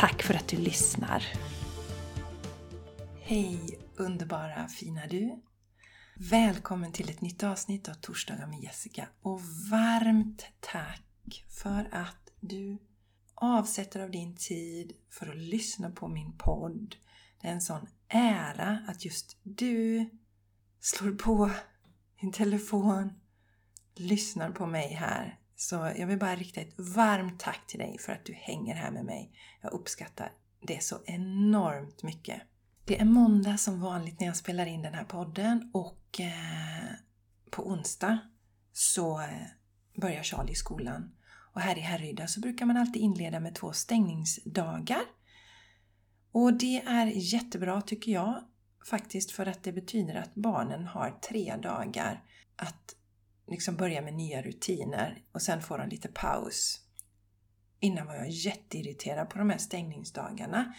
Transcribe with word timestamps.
Tack 0.00 0.22
för 0.22 0.34
att 0.34 0.48
du 0.48 0.56
lyssnar! 0.56 1.24
Hej 3.20 3.78
underbara 3.96 4.68
fina 4.68 5.06
du! 5.06 5.42
Välkommen 6.16 6.92
till 6.92 7.10
ett 7.10 7.20
nytt 7.20 7.42
avsnitt 7.42 7.88
av 7.88 7.94
Torsdagar 7.94 8.46
med 8.46 8.60
Jessica 8.60 9.08
och 9.22 9.40
varmt 9.70 10.46
tack 10.60 11.44
för 11.48 11.88
att 11.92 12.30
du 12.40 12.78
avsätter 13.34 14.00
av 14.00 14.10
din 14.10 14.36
tid 14.36 14.92
för 15.10 15.26
att 15.26 15.36
lyssna 15.36 15.90
på 15.90 16.08
min 16.08 16.38
podd. 16.38 16.96
Det 17.40 17.48
är 17.48 17.52
en 17.52 17.60
sån 17.60 17.86
ära 18.08 18.84
att 18.88 19.04
just 19.04 19.36
du 19.42 20.10
slår 20.80 21.12
på 21.12 21.50
din 22.20 22.32
telefon, 22.32 23.12
lyssnar 23.94 24.50
på 24.50 24.66
mig 24.66 24.92
här 24.92 25.39
så 25.60 25.92
jag 25.96 26.06
vill 26.06 26.18
bara 26.18 26.36
rikta 26.36 26.60
ett 26.60 26.74
varmt 26.78 27.40
tack 27.40 27.66
till 27.66 27.78
dig 27.78 27.98
för 27.98 28.12
att 28.12 28.24
du 28.24 28.32
hänger 28.32 28.74
här 28.74 28.90
med 28.90 29.04
mig. 29.04 29.32
Jag 29.62 29.72
uppskattar 29.72 30.32
det 30.66 30.82
så 30.82 30.96
enormt 31.06 32.02
mycket. 32.02 32.42
Det 32.84 33.00
är 33.00 33.04
måndag 33.04 33.56
som 33.56 33.80
vanligt 33.80 34.20
när 34.20 34.26
jag 34.26 34.36
spelar 34.36 34.66
in 34.66 34.82
den 34.82 34.94
här 34.94 35.04
podden 35.04 35.70
och 35.74 36.20
eh, 36.20 36.94
på 37.50 37.68
onsdag 37.68 38.18
så 38.72 39.20
eh, 39.20 40.00
börjar 40.00 40.22
Charlie 40.22 40.54
skolan. 40.54 41.14
Och 41.54 41.60
här 41.60 41.78
i 41.78 41.80
Härryda 41.80 42.26
så 42.26 42.40
brukar 42.40 42.66
man 42.66 42.76
alltid 42.76 43.02
inleda 43.02 43.40
med 43.40 43.54
två 43.54 43.72
stängningsdagar. 43.72 45.02
Och 46.32 46.52
det 46.52 46.80
är 46.80 47.06
jättebra 47.06 47.80
tycker 47.80 48.12
jag 48.12 48.44
faktiskt 48.90 49.30
för 49.30 49.46
att 49.46 49.62
det 49.62 49.72
betyder 49.72 50.14
att 50.14 50.34
barnen 50.34 50.86
har 50.86 51.10
tre 51.10 51.56
dagar 51.56 52.24
att 52.56 52.96
liksom 53.50 53.76
börja 53.76 54.02
med 54.02 54.14
nya 54.14 54.42
rutiner 54.42 55.22
och 55.32 55.42
sen 55.42 55.62
får 55.62 55.78
de 55.78 55.88
lite 55.88 56.08
paus. 56.08 56.80
Innan 57.80 58.06
var 58.06 58.14
jag 58.14 58.30
jätteirriterad 58.30 59.30
på 59.30 59.38
de 59.38 59.50
här 59.50 59.58
stängningsdagarna. 59.58 60.74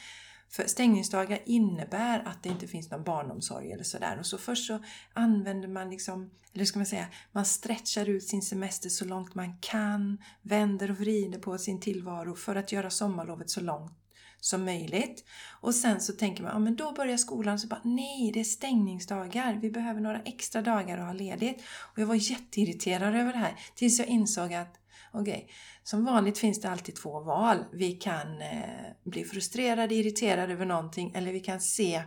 För 0.50 0.67
stängningsdagar 0.67 1.39
innebär 1.45 2.19
att 2.27 2.44
det 2.44 2.49
inte 2.49 2.67
finns 2.67 2.92
någon 2.92 3.03
barnomsorg 3.03 3.72
eller 3.72 3.83
sådär. 3.83 4.19
Och 4.19 4.25
så 4.25 4.38
först 4.38 4.67
så 4.67 4.83
använder 5.14 5.67
man 5.67 5.89
liksom, 5.89 6.31
eller 6.53 6.66
ska 6.66 6.80
man 6.80 6.86
säga, 6.86 7.08
man 7.31 7.45
stretchar 7.45 8.09
ut 8.09 8.23
sin 8.23 8.42
semester 8.42 8.89
så 8.89 9.05
långt 9.05 9.36
man 9.36 9.58
kan, 9.58 10.17
vänder 10.42 10.92
och 10.92 10.97
vrider 10.97 11.39
på 11.39 11.58
sin 11.58 11.80
tillvaro 11.80 12.36
för 12.36 12.55
att 12.55 12.72
göra 12.72 12.89
sommarlovet 12.89 13.49
så 13.49 13.61
långt 13.61 14.01
som 14.42 14.66
möjligt. 14.66 15.25
Och 15.61 15.75
sen 15.75 16.02
så 16.02 16.14
tänker 16.14 16.44
man, 16.44 16.52
ja 16.52 16.59
men 16.59 16.75
då 16.75 16.92
börjar 16.92 17.17
skolan, 17.17 17.59
så 17.59 17.67
bara 17.67 17.81
nej, 17.84 18.31
det 18.34 18.39
är 18.39 18.44
stängningsdagar. 18.44 19.59
Vi 19.61 19.72
behöver 19.72 20.02
några 20.02 20.22
extra 20.22 20.61
dagar 20.61 20.98
att 20.98 21.06
ha 21.06 21.14
ledigt. 21.14 21.64
Och 21.80 22.00
jag 22.00 22.06
var 22.06 22.31
jätteirriterad 22.31 23.16
över 23.16 23.33
det 23.33 23.39
här 23.39 23.56
tills 23.75 24.00
jag 24.00 24.08
insåg 24.08 24.53
att 24.53 24.80
okej, 25.11 25.33
okay, 25.33 25.48
som 25.83 26.06
vanligt 26.06 26.38
finns 26.38 26.61
det 26.61 26.70
alltid 26.70 26.95
två 26.95 27.20
val. 27.20 27.66
Vi 27.73 27.92
kan 27.92 28.42
eh, 28.42 28.59
bli 29.03 29.23
frustrerade, 29.23 29.95
irriterade 29.95 30.53
över 30.53 30.66
någonting 30.66 31.11
eller 31.16 31.31
vi 31.31 31.39
kan 31.39 31.61
se 31.61 32.03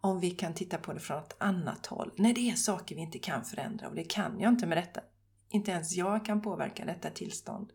om 0.00 0.20
vi 0.20 0.30
kan 0.30 0.54
titta 0.54 0.78
på 0.78 0.92
det 0.92 1.00
från 1.00 1.18
ett 1.18 1.36
annat 1.38 1.86
håll. 1.86 2.10
När 2.16 2.34
det 2.34 2.50
är 2.50 2.54
saker 2.54 2.94
vi 2.94 3.00
inte 3.00 3.18
kan 3.18 3.44
förändra 3.44 3.88
och 3.88 3.94
det 3.94 4.04
kan 4.04 4.40
jag 4.40 4.52
inte 4.52 4.66
med 4.66 4.78
detta. 4.78 5.00
Inte 5.48 5.70
ens 5.70 5.92
jag 5.92 6.24
kan 6.24 6.42
påverka 6.42 6.84
detta 6.84 7.10
tillstånd. 7.10 7.72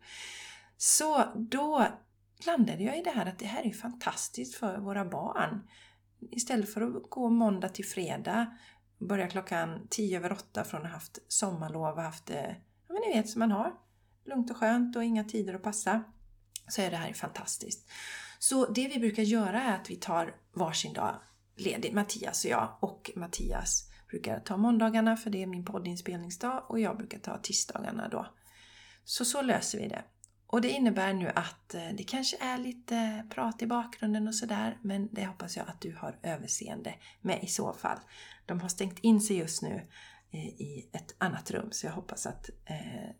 Så 0.76 1.24
då 1.36 1.86
landade 2.46 2.82
jag 2.82 2.98
i 2.98 3.02
det 3.02 3.10
här 3.10 3.26
att 3.26 3.38
det 3.38 3.46
här 3.46 3.66
är 3.66 3.72
fantastiskt 3.72 4.54
för 4.54 4.78
våra 4.78 5.04
barn. 5.04 5.68
Istället 6.30 6.74
för 6.74 6.80
att 6.80 7.10
gå 7.10 7.28
måndag 7.28 7.68
till 7.68 7.86
fredag, 7.86 8.56
börja 8.98 9.28
klockan 9.28 9.86
tio 9.90 10.18
över 10.18 10.32
åtta 10.32 10.64
från 10.64 10.80
att 10.80 10.86
ha 10.86 10.94
haft 10.94 11.18
sommarlov 11.28 11.96
och 11.96 12.02
haft 12.02 12.30
eh, 12.30 12.50
ja 12.88 12.94
men 12.94 13.02
ni 13.06 13.12
vet 13.16 13.28
som 13.28 13.38
man 13.38 13.50
har, 13.50 13.74
lugnt 14.24 14.50
och 14.50 14.56
skönt 14.56 14.96
och 14.96 15.04
inga 15.04 15.24
tider 15.24 15.54
att 15.54 15.62
passa, 15.62 16.04
så 16.68 16.82
är 16.82 16.90
det 16.90 16.96
här 16.96 17.12
fantastiskt. 17.12 17.90
Så 18.38 18.66
det 18.66 18.88
vi 18.88 18.98
brukar 18.98 19.22
göra 19.22 19.62
är 19.62 19.74
att 19.74 19.90
vi 19.90 19.96
tar 19.96 20.34
varsin 20.52 20.92
dag 20.92 21.14
ledig, 21.56 21.94
Mattias 21.94 22.44
och 22.44 22.50
jag. 22.50 22.76
Och 22.80 23.10
Mattias 23.16 23.90
brukar 24.08 24.40
ta 24.40 24.56
måndagarna 24.56 25.16
för 25.16 25.30
det 25.30 25.42
är 25.42 25.46
min 25.46 25.64
poddinspelningsdag 25.64 26.64
och 26.68 26.80
jag 26.80 26.96
brukar 26.96 27.18
ta 27.18 27.38
tisdagarna 27.38 28.08
då. 28.08 28.26
Så 29.04 29.24
så 29.24 29.42
löser 29.42 29.78
vi 29.78 29.88
det. 29.88 30.04
Och 30.50 30.60
det 30.60 30.70
innebär 30.70 31.14
nu 31.14 31.32
att 31.34 31.74
eh, 31.74 31.88
det 31.94 32.04
kanske 32.04 32.36
är 32.40 32.58
lite 32.58 33.26
prat 33.30 33.62
i 33.62 33.66
bakgrunden 33.66 34.28
och 34.28 34.34
sådär, 34.34 34.78
men 34.82 35.08
det 35.12 35.26
hoppas 35.26 35.56
jag 35.56 35.68
att 35.68 35.80
du 35.80 35.96
har 35.96 36.18
överseende 36.22 36.94
med 37.20 37.44
i 37.44 37.46
så 37.46 37.72
fall. 37.72 37.98
De 38.46 38.60
har 38.60 38.68
stängt 38.68 38.98
in 38.98 39.20
sig 39.20 39.36
just 39.36 39.62
nu 39.62 39.82
eh, 40.30 40.46
i 40.46 40.90
ett 40.92 41.14
annat 41.18 41.50
rum, 41.50 41.68
så 41.70 41.86
jag 41.86 41.92
hoppas 41.92 42.26
att 42.26 42.50
eh, 42.64 43.10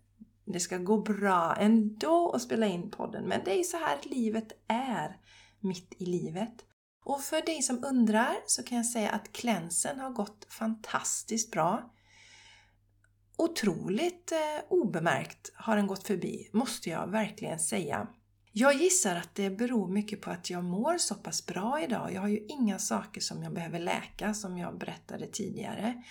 det 0.44 0.60
ska 0.60 0.78
gå 0.78 1.02
bra 1.02 1.56
ändå 1.56 2.32
att 2.32 2.42
spela 2.42 2.66
in 2.66 2.90
podden. 2.90 3.24
Men 3.24 3.40
det 3.44 3.60
är 3.60 3.64
så 3.64 3.76
här 3.76 3.98
livet 4.02 4.52
är 4.68 5.16
mitt 5.60 5.94
i 5.98 6.06
livet. 6.06 6.64
Och 7.04 7.20
för 7.20 7.46
dig 7.46 7.62
som 7.62 7.84
undrar 7.84 8.36
så 8.46 8.62
kan 8.62 8.76
jag 8.76 8.86
säga 8.86 9.10
att 9.10 9.32
klänsen 9.32 10.00
har 10.00 10.10
gått 10.10 10.46
fantastiskt 10.50 11.50
bra 11.50 11.94
otroligt 13.38 14.32
eh, 14.32 14.64
obemärkt 14.68 15.52
har 15.54 15.76
den 15.76 15.86
gått 15.86 16.06
förbi, 16.06 16.48
måste 16.52 16.90
jag 16.90 17.06
verkligen 17.06 17.58
säga. 17.58 18.06
Jag 18.52 18.74
gissar 18.74 19.16
att 19.16 19.34
det 19.34 19.50
beror 19.50 19.88
mycket 19.88 20.20
på 20.20 20.30
att 20.30 20.50
jag 20.50 20.64
mår 20.64 20.98
så 20.98 21.14
pass 21.14 21.46
bra 21.46 21.80
idag. 21.82 22.12
Jag 22.12 22.20
har 22.20 22.28
ju 22.28 22.46
inga 22.48 22.78
saker 22.78 23.20
som 23.20 23.42
jag 23.42 23.52
behöver 23.52 23.78
läka 23.78 24.34
som 24.34 24.58
jag 24.58 24.78
berättade 24.78 25.26
tidigare. 25.26 26.02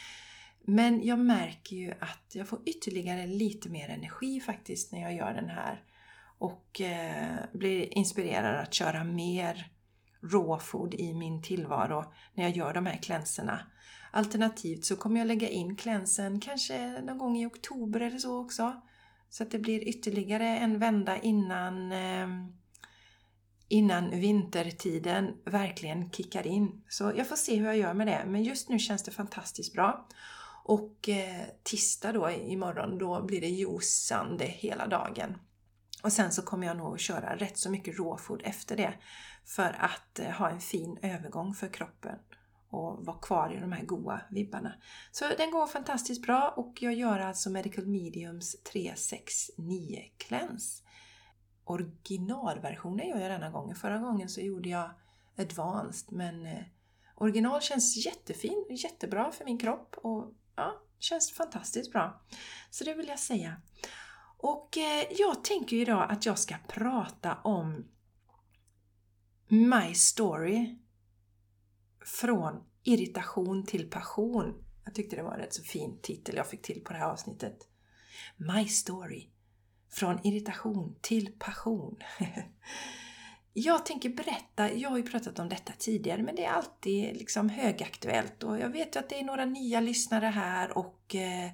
Men 0.65 1.05
jag 1.05 1.19
märker 1.19 1.75
ju 1.75 1.91
att 1.99 2.35
jag 2.35 2.47
får 2.47 2.59
ytterligare 2.65 3.27
lite 3.27 3.69
mer 3.69 3.89
energi 3.89 4.39
faktiskt 4.39 4.91
när 4.91 5.01
jag 5.01 5.13
gör 5.15 5.33
den 5.33 5.49
här. 5.49 5.83
Och 6.37 6.81
eh, 6.81 7.35
blir 7.53 7.97
inspirerad 7.97 8.55
att 8.55 8.73
köra 8.73 9.03
mer 9.03 9.71
raw 10.23 10.63
food 10.63 10.93
i 10.93 11.13
min 11.13 11.41
tillvaro 11.41 12.13
när 12.33 12.43
jag 12.43 12.57
gör 12.57 12.73
de 12.73 12.85
här 12.85 12.97
klänserna. 12.97 13.59
Alternativt 14.11 14.85
så 14.85 14.95
kommer 14.95 15.19
jag 15.19 15.27
lägga 15.27 15.49
in 15.49 15.75
klänsen 15.75 16.39
kanske 16.39 17.01
någon 17.01 17.17
gång 17.17 17.37
i 17.37 17.45
oktober 17.45 17.99
eller 17.99 18.17
så 18.17 18.39
också. 18.39 18.81
Så 19.29 19.43
att 19.43 19.51
det 19.51 19.59
blir 19.59 19.87
ytterligare 19.87 20.57
en 20.57 20.79
vända 20.79 21.17
innan, 21.17 21.91
ehm, 21.91 22.53
innan 23.67 24.09
vintertiden 24.09 25.33
verkligen 25.45 26.11
kickar 26.11 26.47
in. 26.47 26.83
Så 26.89 27.11
jag 27.15 27.29
får 27.29 27.35
se 27.35 27.55
hur 27.55 27.65
jag 27.65 27.77
gör 27.77 27.93
med 27.93 28.07
det. 28.07 28.23
Men 28.27 28.43
just 28.43 28.69
nu 28.69 28.79
känns 28.79 29.03
det 29.03 29.11
fantastiskt 29.11 29.73
bra. 29.73 30.07
Och 30.63 31.09
eh, 31.09 31.45
tisdag 31.63 32.11
då 32.11 32.31
imorgon, 32.31 32.97
då 32.97 33.21
blir 33.23 33.41
det 33.41 33.47
juicande 33.47 34.45
hela 34.45 34.87
dagen. 34.87 35.37
Och 36.03 36.13
sen 36.13 36.31
så 36.31 36.41
kommer 36.41 36.67
jag 36.67 36.77
nog 36.77 36.99
köra 36.99 37.35
rätt 37.35 37.57
så 37.57 37.69
mycket 37.69 37.97
råfod 37.97 38.41
efter 38.45 38.77
det. 38.77 38.93
För 39.45 39.75
att 39.79 40.19
eh, 40.19 40.29
ha 40.29 40.49
en 40.49 40.59
fin 40.59 40.97
övergång 41.01 41.53
för 41.53 41.67
kroppen 41.67 42.15
och 42.69 43.05
vara 43.05 43.17
kvar 43.17 43.53
i 43.57 43.59
de 43.59 43.71
här 43.71 43.83
goa 43.83 44.21
vibbarna. 44.29 44.73
Så 45.11 45.25
den 45.37 45.51
går 45.51 45.67
fantastiskt 45.67 46.21
bra 46.21 46.53
och 46.57 46.77
jag 46.81 46.93
gör 46.93 47.19
alltså 47.19 47.49
Medical 47.49 47.85
Mediums 47.85 48.63
369 48.63 50.03
Cleanse. 50.17 50.83
Originalversionen 51.63 53.07
gör 53.07 53.19
jag 53.19 53.31
denna 53.31 53.49
gången. 53.49 53.75
Förra 53.75 53.97
gången 53.97 54.29
så 54.29 54.41
gjorde 54.41 54.69
jag 54.69 54.89
Advanced 55.37 56.11
men 56.11 56.45
eh, 56.45 56.63
original 57.15 57.61
känns 57.61 58.05
jättefin, 58.05 58.65
och 58.69 58.75
jättebra 58.75 59.31
för 59.31 59.45
min 59.45 59.57
kropp 59.57 59.95
och 59.97 60.33
ja, 60.55 60.81
känns 60.99 61.31
fantastiskt 61.31 61.91
bra. 61.91 62.21
Så 62.69 62.83
det 62.83 62.93
vill 62.93 63.07
jag 63.07 63.19
säga. 63.19 63.61
Och 64.37 64.77
eh, 64.77 65.05
jag 65.17 65.43
tänker 65.43 65.75
idag 65.75 66.11
att 66.11 66.25
jag 66.25 66.39
ska 66.39 66.55
prata 66.67 67.35
om 67.35 67.85
My 69.47 69.93
Story 69.93 70.77
från 72.07 72.63
irritation 72.83 73.65
till 73.65 73.89
passion. 73.89 74.63
Jag 74.85 74.95
tyckte 74.95 75.15
det 75.15 75.23
var 75.23 75.33
en 75.33 75.39
rätt 75.39 75.53
så 75.53 75.63
fin 75.63 75.99
titel 76.01 76.35
jag 76.35 76.47
fick 76.47 76.61
till 76.61 76.81
på 76.83 76.93
det 76.93 76.99
här 76.99 77.09
avsnittet. 77.09 77.57
My 78.37 78.67
Story. 78.67 79.29
Från 79.89 80.25
irritation 80.27 80.95
till 81.01 81.31
passion. 81.39 81.97
jag 83.53 83.85
tänker 83.85 84.09
berätta, 84.09 84.73
jag 84.73 84.89
har 84.89 84.97
ju 84.97 85.03
pratat 85.03 85.39
om 85.39 85.49
detta 85.49 85.73
tidigare, 85.77 86.23
men 86.23 86.35
det 86.35 86.45
är 86.45 86.51
alltid 86.51 87.17
liksom 87.17 87.49
högaktuellt 87.49 88.43
och 88.43 88.59
jag 88.59 88.69
vet 88.69 88.95
ju 88.95 88.99
att 88.99 89.09
det 89.09 89.19
är 89.19 89.23
några 89.23 89.45
nya 89.45 89.79
lyssnare 89.79 90.25
här 90.25 90.77
och 90.77 91.15
eh, 91.15 91.51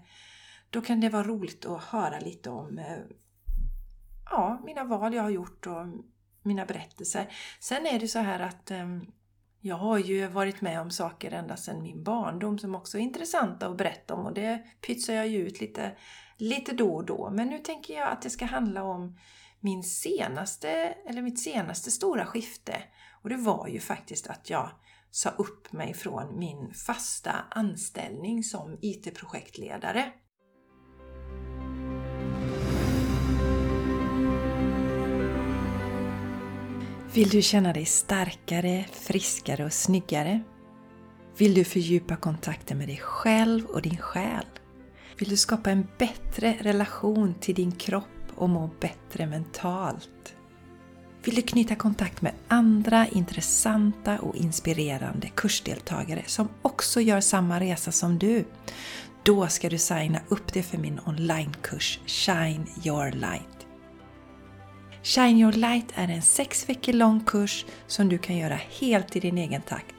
då 0.69 0.81
kan 0.81 0.99
det 0.99 1.09
vara 1.09 1.23
roligt 1.23 1.65
att 1.65 1.83
höra 1.83 2.19
lite 2.19 2.49
om 2.49 2.77
eh, 2.77 2.97
ja, 4.25 4.61
mina 4.65 4.83
val 4.83 5.13
jag 5.13 5.23
har 5.23 5.29
gjort 5.29 5.67
och 5.67 5.87
mina 6.43 6.65
berättelser. 6.65 7.33
Sen 7.59 7.85
är 7.85 7.99
det 7.99 8.07
så 8.07 8.19
här 8.19 8.39
att 8.39 8.71
um, 8.71 9.11
jag 9.65 9.75
har 9.75 9.97
ju 9.97 10.27
varit 10.27 10.61
med 10.61 10.81
om 10.81 10.91
saker 10.91 11.31
ända 11.31 11.57
sedan 11.57 11.81
min 11.81 12.03
barndom 12.03 12.59
som 12.59 12.75
också 12.75 12.97
är 12.97 13.01
intressanta 13.01 13.67
att 13.67 13.77
berätta 13.77 14.13
om 14.13 14.25
och 14.25 14.33
det 14.33 14.63
pytsar 14.87 15.13
jag 15.13 15.27
ju 15.27 15.47
ut 15.47 15.61
lite, 15.61 15.91
lite 16.37 16.73
då 16.73 16.95
och 16.95 17.05
då. 17.05 17.29
Men 17.29 17.47
nu 17.47 17.59
tänker 17.59 17.93
jag 17.93 18.11
att 18.11 18.21
det 18.21 18.29
ska 18.29 18.45
handla 18.45 18.83
om 18.83 19.17
min 19.59 19.83
senaste, 19.83 20.69
eller 21.05 21.21
mitt 21.21 21.39
senaste 21.39 21.91
stora 21.91 22.25
skifte. 22.25 22.83
Och 23.21 23.29
det 23.29 23.37
var 23.37 23.67
ju 23.67 23.79
faktiskt 23.79 24.27
att 24.27 24.49
jag 24.49 24.69
sa 25.11 25.29
upp 25.29 25.71
mig 25.71 25.93
från 25.93 26.39
min 26.39 26.73
fasta 26.73 27.31
anställning 27.49 28.43
som 28.43 28.77
IT-projektledare. 28.81 30.11
Vill 37.13 37.29
du 37.29 37.41
känna 37.41 37.73
dig 37.73 37.85
starkare, 37.85 38.85
friskare 38.91 39.65
och 39.65 39.73
snyggare? 39.73 40.41
Vill 41.37 41.53
du 41.53 41.63
fördjupa 41.63 42.15
kontakten 42.15 42.77
med 42.77 42.87
dig 42.87 42.97
själv 42.97 43.65
och 43.65 43.81
din 43.81 43.97
själ? 43.97 44.45
Vill 45.17 45.29
du 45.29 45.37
skapa 45.37 45.71
en 45.71 45.87
bättre 45.97 46.57
relation 46.61 47.35
till 47.39 47.55
din 47.55 47.71
kropp 47.71 48.31
och 48.35 48.49
må 48.49 48.69
bättre 48.79 49.25
mentalt? 49.25 50.35
Vill 51.23 51.35
du 51.35 51.41
knyta 51.41 51.75
kontakt 51.75 52.21
med 52.21 52.33
andra 52.47 53.07
intressanta 53.07 54.19
och 54.19 54.35
inspirerande 54.35 55.29
kursdeltagare 55.35 56.23
som 56.27 56.49
också 56.61 57.01
gör 57.01 57.21
samma 57.21 57.59
resa 57.59 57.91
som 57.91 58.19
du? 58.19 58.45
Då 59.23 59.47
ska 59.47 59.69
du 59.69 59.77
signa 59.77 60.19
upp 60.29 60.53
dig 60.53 60.63
för 60.63 60.77
min 60.77 60.99
onlinekurs 61.05 61.99
Shine 62.05 62.65
Your 62.85 63.11
Light. 63.11 63.62
Shine 65.05 65.39
Your 65.39 65.51
Light 65.51 65.85
är 65.95 66.07
en 66.07 66.21
sex 66.21 66.69
veckor 66.69 66.93
lång 66.93 67.19
kurs 67.19 67.65
som 67.87 68.09
du 68.09 68.17
kan 68.17 68.37
göra 68.37 68.59
helt 68.79 69.15
i 69.15 69.19
din 69.19 69.37
egen 69.37 69.61
takt. 69.61 69.95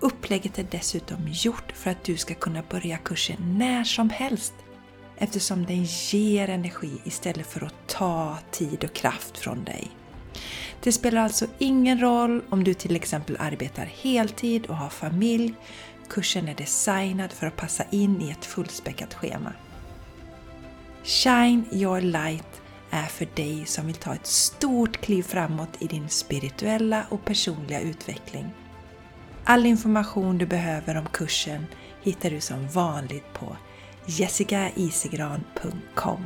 Upplägget 0.00 0.58
är 0.58 0.66
dessutom 0.70 1.28
gjort 1.28 1.72
för 1.72 1.90
att 1.90 2.04
du 2.04 2.16
ska 2.16 2.34
kunna 2.34 2.62
börja 2.70 2.96
kursen 2.96 3.58
när 3.58 3.84
som 3.84 4.10
helst 4.10 4.54
eftersom 5.16 5.66
den 5.66 5.84
ger 5.84 6.48
energi 6.48 6.90
istället 7.04 7.46
för 7.46 7.64
att 7.64 7.88
ta 7.88 8.38
tid 8.50 8.84
och 8.84 8.92
kraft 8.92 9.38
från 9.38 9.64
dig. 9.64 9.90
Det 10.82 10.92
spelar 10.92 11.22
alltså 11.22 11.46
ingen 11.58 12.00
roll 12.00 12.42
om 12.48 12.64
du 12.64 12.74
till 12.74 12.96
exempel 12.96 13.36
arbetar 13.40 13.86
heltid 13.86 14.66
och 14.66 14.76
har 14.76 14.88
familj. 14.88 15.54
Kursen 16.08 16.48
är 16.48 16.54
designad 16.54 17.32
för 17.32 17.46
att 17.46 17.56
passa 17.56 17.84
in 17.90 18.22
i 18.22 18.30
ett 18.30 18.44
fullspäckat 18.44 19.14
schema. 19.14 19.52
Shine 21.04 21.64
Your 21.72 22.00
Light 22.00 22.62
är 22.90 23.06
för 23.06 23.28
dig 23.34 23.66
som 23.66 23.86
vill 23.86 23.94
ta 23.94 24.14
ett 24.14 24.26
stort 24.26 24.96
kliv 24.96 25.22
framåt 25.22 25.68
i 25.78 25.86
din 25.86 26.08
spirituella 26.08 27.06
och 27.10 27.24
personliga 27.24 27.80
utveckling. 27.80 28.50
All 29.44 29.66
information 29.66 30.38
du 30.38 30.46
behöver 30.46 30.96
om 30.96 31.06
kursen 31.06 31.66
hittar 32.02 32.30
du 32.30 32.40
som 32.40 32.68
vanligt 32.68 33.32
på 33.32 33.56
jessicaisigran.com 34.06 36.24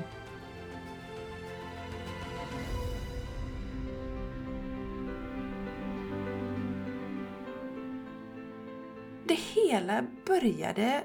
Det 9.28 9.34
hela 9.34 10.04
började, 10.26 11.04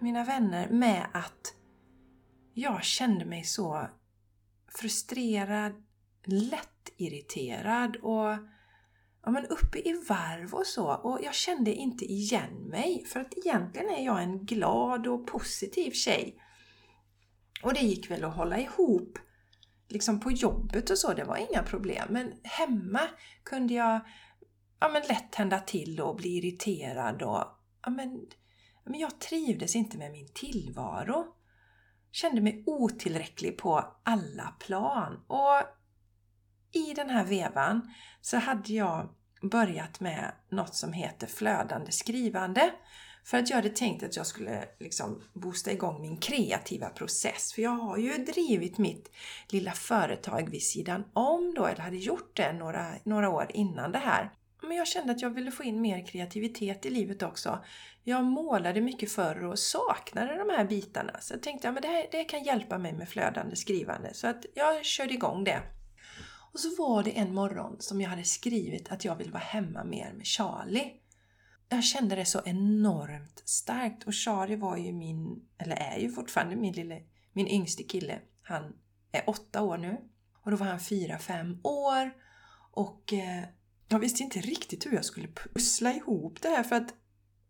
mina 0.00 0.24
vänner, 0.24 0.68
med 0.68 1.06
att 1.12 1.54
jag 2.54 2.84
kände 2.84 3.24
mig 3.24 3.44
så 3.44 3.88
frustrerad, 4.78 5.72
lättirriterad 6.24 7.96
och 7.96 8.36
ja, 9.22 9.30
men 9.30 9.46
uppe 9.46 9.78
i 9.78 10.02
varv 10.08 10.54
och 10.54 10.66
så. 10.66 10.94
Och 10.94 11.18
jag 11.22 11.34
kände 11.34 11.74
inte 11.74 12.04
igen 12.04 12.68
mig. 12.68 13.04
För 13.04 13.20
att 13.20 13.38
egentligen 13.38 13.88
är 13.88 14.04
jag 14.04 14.22
en 14.22 14.46
glad 14.46 15.06
och 15.06 15.26
positiv 15.26 15.90
tjej. 15.90 16.42
Och 17.62 17.74
det 17.74 17.80
gick 17.80 18.10
väl 18.10 18.24
att 18.24 18.36
hålla 18.36 18.58
ihop 18.58 19.18
liksom 19.88 20.20
på 20.20 20.30
jobbet 20.30 20.90
och 20.90 20.98
så, 20.98 21.14
det 21.14 21.24
var 21.24 21.36
inga 21.36 21.62
problem. 21.62 22.08
Men 22.10 22.32
hemma 22.42 23.00
kunde 23.42 23.74
jag 23.74 24.00
ja, 24.80 24.88
men 24.88 25.02
lätt 25.08 25.32
tända 25.32 25.60
till 25.60 26.00
och 26.00 26.16
bli 26.16 26.28
irriterad 26.28 27.22
och 27.22 27.44
ja, 27.82 27.90
men, 27.90 28.26
men 28.84 29.00
jag 29.00 29.20
trivdes 29.20 29.76
inte 29.76 29.98
med 29.98 30.12
min 30.12 30.28
tillvaro 30.34 31.35
kände 32.16 32.40
mig 32.40 32.62
otillräcklig 32.66 33.58
på 33.58 33.84
alla 34.02 34.54
plan. 34.58 35.24
Och 35.26 35.62
i 36.72 36.94
den 36.94 37.10
här 37.10 37.24
vevan 37.24 37.90
så 38.20 38.36
hade 38.36 38.72
jag 38.72 39.08
börjat 39.42 40.00
med 40.00 40.32
något 40.50 40.74
som 40.74 40.92
heter 40.92 41.26
flödande 41.26 41.92
skrivande. 41.92 42.70
För 43.24 43.38
att 43.38 43.50
jag 43.50 43.56
hade 43.56 43.68
tänkt 43.68 44.02
att 44.02 44.16
jag 44.16 44.26
skulle 44.26 44.68
liksom 44.78 45.22
boosta 45.32 45.72
igång 45.72 46.00
min 46.00 46.16
kreativa 46.16 46.88
process. 46.88 47.52
För 47.52 47.62
jag 47.62 47.70
har 47.70 47.96
ju 47.96 48.24
drivit 48.24 48.78
mitt 48.78 49.10
lilla 49.48 49.72
företag 49.72 50.50
vid 50.50 50.62
sidan 50.62 51.04
om 51.12 51.54
då, 51.54 51.66
eller 51.66 51.80
hade 51.80 51.96
gjort 51.96 52.36
det 52.36 52.52
några, 52.52 52.94
några 53.04 53.30
år 53.30 53.50
innan 53.54 53.92
det 53.92 53.98
här. 53.98 54.32
Men 54.62 54.76
jag 54.76 54.86
kände 54.86 55.12
att 55.12 55.22
jag 55.22 55.30
ville 55.30 55.50
få 55.50 55.62
in 55.62 55.80
mer 55.80 56.06
kreativitet 56.06 56.86
i 56.86 56.90
livet 56.90 57.22
också. 57.22 57.64
Jag 58.04 58.24
målade 58.24 58.80
mycket 58.80 59.12
förr 59.12 59.44
och 59.44 59.58
saknade 59.58 60.36
de 60.38 60.50
här 60.50 60.64
bitarna. 60.64 61.20
Så 61.20 61.34
jag 61.34 61.42
tänkte 61.42 61.68
att 61.68 61.74
ja, 61.74 61.80
det, 61.80 62.08
det 62.12 62.24
kan 62.24 62.44
hjälpa 62.44 62.78
mig 62.78 62.92
med 62.92 63.08
flödande 63.08 63.56
skrivande. 63.56 64.14
Så 64.14 64.26
att 64.26 64.44
jag 64.54 64.84
körde 64.84 65.14
igång 65.14 65.44
det. 65.44 65.62
Och 66.52 66.60
så 66.60 66.82
var 66.82 67.02
det 67.02 67.18
en 67.18 67.34
morgon 67.34 67.76
som 67.78 68.00
jag 68.00 68.10
hade 68.10 68.24
skrivit 68.24 68.92
att 68.92 69.04
jag 69.04 69.16
vill 69.16 69.30
vara 69.30 69.42
hemma 69.42 69.84
mer 69.84 70.12
med 70.12 70.26
Charlie. 70.26 70.92
Jag 71.68 71.84
kände 71.84 72.16
det 72.16 72.24
så 72.24 72.40
enormt 72.44 73.42
starkt 73.44 74.04
och 74.04 74.14
Charlie 74.14 74.56
var 74.56 74.76
ju 74.76 74.92
min, 74.92 75.48
eller 75.58 75.76
är 75.76 75.98
ju 75.98 76.12
fortfarande 76.12 76.56
min 76.56 76.72
lille, 76.72 77.02
min 77.32 77.48
yngste 77.48 77.82
kille. 77.82 78.18
Han 78.42 78.72
är 79.12 79.30
åtta 79.30 79.62
år 79.62 79.78
nu. 79.78 79.96
Och 80.42 80.50
då 80.50 80.56
var 80.56 80.66
han 80.66 80.80
fyra, 80.80 81.18
fem 81.18 81.60
år. 81.62 82.10
Och 82.72 83.12
eh, 83.12 83.42
jag 83.88 83.98
visste 83.98 84.22
inte 84.22 84.40
riktigt 84.40 84.86
hur 84.86 84.92
jag 84.92 85.04
skulle 85.04 85.28
pussla 85.28 85.92
ihop 85.92 86.42
det 86.42 86.48
här 86.48 86.62
för 86.62 86.76
att 86.76 86.94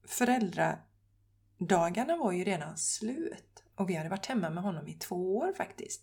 föräldradagarna 0.09 2.17
var 2.17 2.33
ju 2.33 2.44
redan 2.44 2.77
slut. 2.77 3.65
Och 3.75 3.91
vi 3.91 3.94
hade 3.94 4.09
varit 4.09 4.27
hemma 4.27 4.50
med 4.50 4.62
honom 4.62 4.88
i 4.88 4.94
två 4.94 5.37
år 5.37 5.53
faktiskt. 5.53 6.03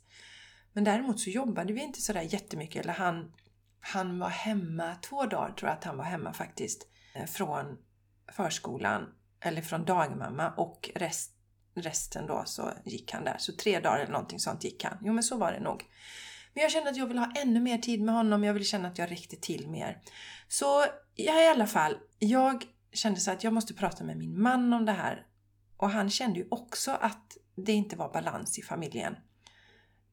Men 0.74 0.84
däremot 0.84 1.20
så 1.20 1.30
jobbade 1.30 1.74
vi 1.74 1.82
inte 1.82 2.02
sådär 2.02 2.22
jättemycket. 2.22 2.84
Eller 2.84 2.94
han, 2.94 3.34
han 3.80 4.20
var 4.20 4.30
hemma 4.30 4.96
två 4.96 5.26
dagar 5.26 5.54
tror 5.54 5.70
jag 5.70 5.78
att 5.78 5.84
han 5.84 5.98
var 5.98 6.06
hemma 6.06 6.34
faktiskt. 6.34 6.88
Eh, 7.16 7.26
från 7.26 7.78
förskolan, 8.32 9.14
eller 9.40 9.62
från 9.62 9.86
dagmamma 9.86 10.54
och 10.58 10.90
rest, 10.96 11.32
resten 11.76 12.28
då 12.28 12.44
så 12.46 12.72
gick 12.86 13.12
han 13.12 13.24
där. 13.24 13.38
Så 13.38 13.56
tre 13.56 13.80
dagar 13.80 14.00
eller 14.00 14.12
någonting 14.12 14.40
sånt 14.40 14.64
gick 14.64 14.84
han. 14.84 14.98
Jo 15.02 15.14
men 15.14 15.24
så 15.24 15.38
var 15.38 15.52
det 15.52 15.60
nog. 15.60 15.84
Men 16.54 16.62
jag 16.62 16.72
kände 16.72 16.90
att 16.90 16.98
jag 16.98 17.08
ville 17.08 17.20
ha 17.20 17.32
ännu 17.36 17.60
mer 17.60 17.78
tid 17.78 18.02
med 18.02 18.16
honom. 18.16 18.44
Jag 18.44 18.54
ville 18.54 18.66
känna 18.66 18.88
att 18.88 18.98
jag 18.98 19.12
räckte 19.12 19.36
till 19.36 19.70
mer. 19.70 20.02
Så 20.48 20.86
ja, 21.16 21.42
i 21.42 21.48
alla 21.48 21.68
fall, 21.68 21.98
jag 22.20 22.66
kände 22.92 23.20
så 23.20 23.32
att 23.32 23.44
jag 23.44 23.54
måste 23.54 23.74
prata 23.74 24.04
med 24.04 24.18
min 24.18 24.42
man 24.42 24.74
om 24.74 24.86
det 24.86 24.92
här. 24.92 25.26
Och 25.78 25.90
han 25.90 26.10
kände 26.10 26.40
ju 26.40 26.48
också 26.52 26.92
att 26.92 27.38
det 27.56 27.74
inte 27.74 27.96
var 27.96 28.14
balans 28.14 28.60
i 28.60 28.62
familjen. 28.62 29.16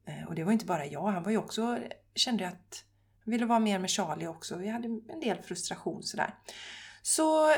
Eh, 0.07 0.27
och 0.27 0.35
det 0.35 0.43
var 0.43 0.51
inte 0.51 0.65
bara 0.65 0.85
jag, 0.85 1.07
han 1.07 1.23
var 1.23 1.31
ju 1.31 1.37
också, 1.37 1.79
kände 2.15 2.47
att 2.47 2.85
han 3.25 3.31
ville 3.31 3.45
vara 3.45 3.59
mer 3.59 3.79
med 3.79 3.89
Charlie 3.89 4.27
också. 4.27 4.57
Vi 4.57 4.67
hade 4.67 4.87
en 4.87 5.19
del 5.19 5.41
frustration 5.41 6.03
sådär. 6.03 6.35
Så 7.01 7.53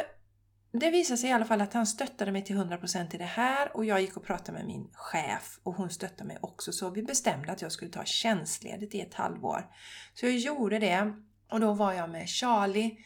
det 0.80 0.89
visade 0.89 1.18
sig 1.18 1.30
i 1.30 1.34
alla 1.34 1.46
fall 1.46 1.62
att 1.62 1.74
han 1.74 1.88
stöttade 1.88 2.32
mig 2.32 2.44
till 2.44 2.56
100% 2.56 3.15
i 3.15 3.18
det 3.18 3.24
här 3.24 3.77
och 3.77 3.86
jag 3.86 4.01
gick 4.01 4.18
och 4.18 4.24
pratade 4.24 4.58
med 4.58 4.68
min 4.68 4.89
chef 4.94 5.60
och 5.63 5.74
hon 5.74 5.89
stöttade 5.89 6.27
mig 6.27 6.38
också 6.42 6.72
så 6.72 6.89
vi 6.89 7.03
bestämde 7.03 7.51
att 7.51 7.62
jag 7.62 7.72
skulle 7.72 7.92
ta 7.92 8.06
tjänstledigt 8.06 8.96
i 8.96 9.01
ett 9.01 9.13
halvår. 9.13 9.68
Så 10.13 10.25
jag 10.25 10.38
gjorde 10.38 10.80
det 10.80 11.13
och 11.51 11.60
då 11.60 11.74
var 11.74 11.94
jag 11.94 12.10
med 12.10 12.30
Charlie 12.30 12.98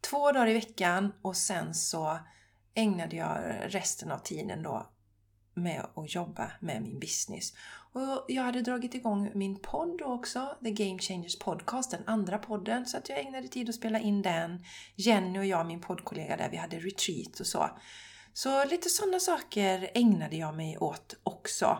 två 0.00 0.32
dagar 0.32 0.48
i 0.48 0.52
veckan 0.52 1.12
och 1.22 1.36
sen 1.36 1.74
så 1.74 2.18
ägnade 2.74 3.16
jag 3.16 3.38
resten 3.66 4.10
av 4.10 4.18
tiden 4.18 4.62
då 4.62 4.86
med 5.56 5.86
att 5.94 6.14
jobba 6.14 6.52
med 6.60 6.82
min 6.82 6.98
business. 6.98 7.52
Och 7.92 8.24
jag 8.28 8.42
hade 8.42 8.62
dragit 8.62 8.94
igång 8.94 9.30
min 9.34 9.58
podd 9.58 10.02
också, 10.02 10.56
The 10.64 10.70
Game 10.70 10.98
Changers 10.98 11.38
Podcast, 11.38 11.90
den 11.90 12.02
andra 12.06 12.38
podden, 12.38 12.86
så 12.86 12.96
att 12.96 13.08
jag 13.08 13.18
ägnade 13.18 13.48
tid 13.48 13.68
att 13.68 13.74
spela 13.74 13.98
in 13.98 14.22
den. 14.22 14.64
Jenny 14.94 15.38
och 15.38 15.46
jag, 15.46 15.66
min 15.66 15.80
poddkollega 15.80 16.36
där, 16.36 16.48
vi 16.50 16.56
hade 16.56 16.76
retreat 16.78 17.40
och 17.40 17.46
så. 17.46 17.70
Så 18.32 18.64
lite 18.64 18.88
sådana 18.88 19.20
saker 19.20 19.90
ägnade 19.94 20.36
jag 20.36 20.56
mig 20.56 20.78
åt 20.78 21.14
också. 21.22 21.78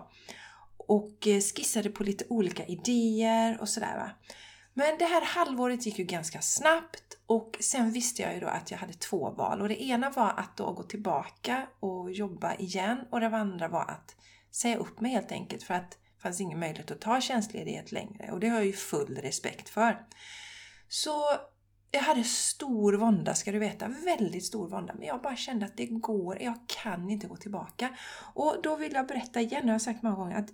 Och 0.76 1.26
eh, 1.26 1.40
skissade 1.40 1.90
på 1.90 2.04
lite 2.04 2.24
olika 2.28 2.66
idéer 2.66 3.58
och 3.60 3.68
sådär. 3.68 4.14
Men 4.78 4.98
det 4.98 5.04
här 5.04 5.22
halvåret 5.24 5.86
gick 5.86 5.98
ju 5.98 6.04
ganska 6.04 6.40
snabbt 6.40 7.18
och 7.26 7.56
sen 7.60 7.92
visste 7.92 8.22
jag 8.22 8.34
ju 8.34 8.40
då 8.40 8.46
att 8.46 8.70
jag 8.70 8.78
hade 8.78 8.92
två 8.92 9.30
val. 9.30 9.62
Och 9.62 9.68
det 9.68 9.82
ena 9.82 10.10
var 10.10 10.34
att 10.36 10.56
då 10.56 10.72
gå 10.72 10.82
tillbaka 10.82 11.66
och 11.80 12.12
jobba 12.12 12.54
igen 12.54 12.98
och 13.10 13.20
det 13.20 13.26
andra 13.26 13.68
var 13.68 13.90
att 13.90 14.16
säga 14.50 14.76
upp 14.76 15.00
mig 15.00 15.12
helt 15.12 15.32
enkelt 15.32 15.62
för 15.62 15.74
att 15.74 15.90
det 15.90 16.22
fanns 16.22 16.40
ingen 16.40 16.60
möjlighet 16.60 16.90
att 16.90 17.00
ta 17.00 17.20
tjänstledighet 17.20 17.92
längre 17.92 18.32
och 18.32 18.40
det 18.40 18.48
har 18.48 18.56
jag 18.56 18.66
ju 18.66 18.72
full 18.72 19.18
respekt 19.22 19.68
för. 19.68 20.06
Så 20.88 21.24
jag 21.90 22.02
hade 22.02 22.24
stor 22.24 22.92
vånda 22.92 23.34
ska 23.34 23.52
du 23.52 23.58
veta, 23.58 23.88
väldigt 23.88 24.46
stor 24.46 24.68
vånda. 24.68 24.94
Men 24.94 25.06
jag 25.06 25.22
bara 25.22 25.36
kände 25.36 25.66
att 25.66 25.76
det 25.76 25.86
går, 25.86 26.42
jag 26.42 26.54
kan 26.66 27.10
inte 27.10 27.26
gå 27.26 27.36
tillbaka. 27.36 27.96
Och 28.34 28.56
då 28.62 28.76
vill 28.76 28.92
jag 28.92 29.06
berätta 29.06 29.40
igen, 29.40 29.66
jag 29.66 29.74
har 29.74 29.78
sagt 29.78 30.02
många 30.02 30.16
gånger, 30.16 30.36
att 30.36 30.50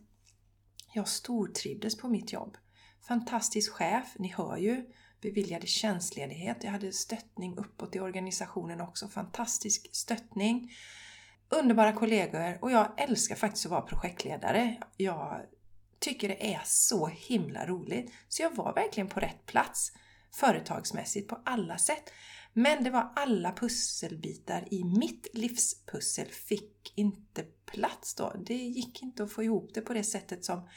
jag 0.93 1.09
stortrivdes 1.09 1.97
på 1.97 2.09
mitt 2.09 2.33
jobb. 2.33 2.57
Fantastisk 3.03 3.73
chef, 3.73 4.15
ni 4.19 4.29
hör 4.29 4.57
ju. 4.57 4.85
Beviljade 5.21 5.67
tjänstledighet. 5.67 6.65
Jag 6.65 6.71
hade 6.71 6.93
stöttning 6.93 7.57
uppåt 7.57 7.97
i 7.97 8.01
organisationen 8.01 8.81
också. 8.81 9.09
Fantastisk 9.09 9.89
stöttning. 9.93 10.73
Underbara 11.49 11.93
kollegor 11.93 12.59
och 12.61 12.71
jag 12.71 12.93
älskar 12.97 13.37
faktiskt 13.37 13.67
att 13.67 13.71
vara 13.71 13.83
projektledare. 13.83 14.77
Jag 14.97 15.41
tycker 15.99 16.29
det 16.29 16.55
är 16.55 16.61
så 16.65 17.07
himla 17.07 17.67
roligt. 17.67 18.13
Så 18.29 18.43
jag 18.43 18.57
var 18.57 18.75
verkligen 18.75 19.09
på 19.09 19.21
rätt 19.21 19.47
plats 19.47 19.93
företagsmässigt 20.35 21.29
på 21.29 21.39
alla 21.45 21.79
sätt. 21.79 22.13
Men 22.53 22.85
det 22.85 22.91
var 22.91 23.13
alla 23.17 23.53
pusselbitar 23.53 24.65
i 24.71 24.85
mitt 24.85 25.27
livspussel 25.33 26.27
fick 26.27 26.93
inte 26.97 27.43
plats 27.67 28.15
då. 28.15 28.33
Det 28.47 28.55
gick 28.55 29.03
inte 29.03 29.23
att 29.23 29.33
få 29.33 29.43
ihop 29.43 29.71
det 29.75 29.81
på 29.81 29.93
det 29.93 30.05
sättet 30.05 30.45
som 30.45 30.69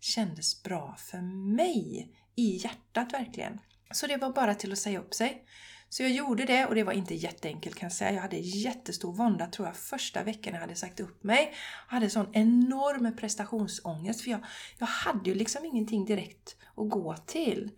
kändes 0.00 0.62
bra 0.62 0.96
för 0.98 1.20
mig. 1.54 2.14
I 2.34 2.56
hjärtat 2.56 3.12
verkligen. 3.12 3.60
Så 3.90 4.06
det 4.06 4.16
var 4.16 4.32
bara 4.32 4.54
till 4.54 4.72
att 4.72 4.78
säga 4.78 5.00
upp 5.00 5.14
sig. 5.14 5.44
Så 5.88 6.02
jag 6.02 6.10
gjorde 6.10 6.44
det 6.44 6.66
och 6.66 6.74
det 6.74 6.84
var 6.84 6.92
inte 6.92 7.14
jätteenkelt 7.14 7.76
kan 7.76 7.86
jag 7.86 7.92
säga. 7.92 8.12
Jag 8.12 8.22
hade 8.22 8.36
jättestor 8.36 9.12
vånda 9.12 9.46
tror 9.46 9.68
jag 9.68 9.76
första 9.76 10.22
veckan 10.22 10.54
jag 10.54 10.60
hade 10.60 10.74
sagt 10.74 11.00
upp 11.00 11.24
mig. 11.24 11.54
Jag 11.88 11.94
hade 11.94 12.10
sån 12.10 12.26
enorm 12.32 13.16
prestationsångest 13.16 14.20
för 14.20 14.30
jag, 14.30 14.40
jag 14.78 14.86
hade 14.86 15.30
ju 15.30 15.36
liksom 15.36 15.64
ingenting 15.64 16.04
direkt 16.04 16.56
att 16.76 16.90
gå 16.90 17.16
till. 17.16 17.70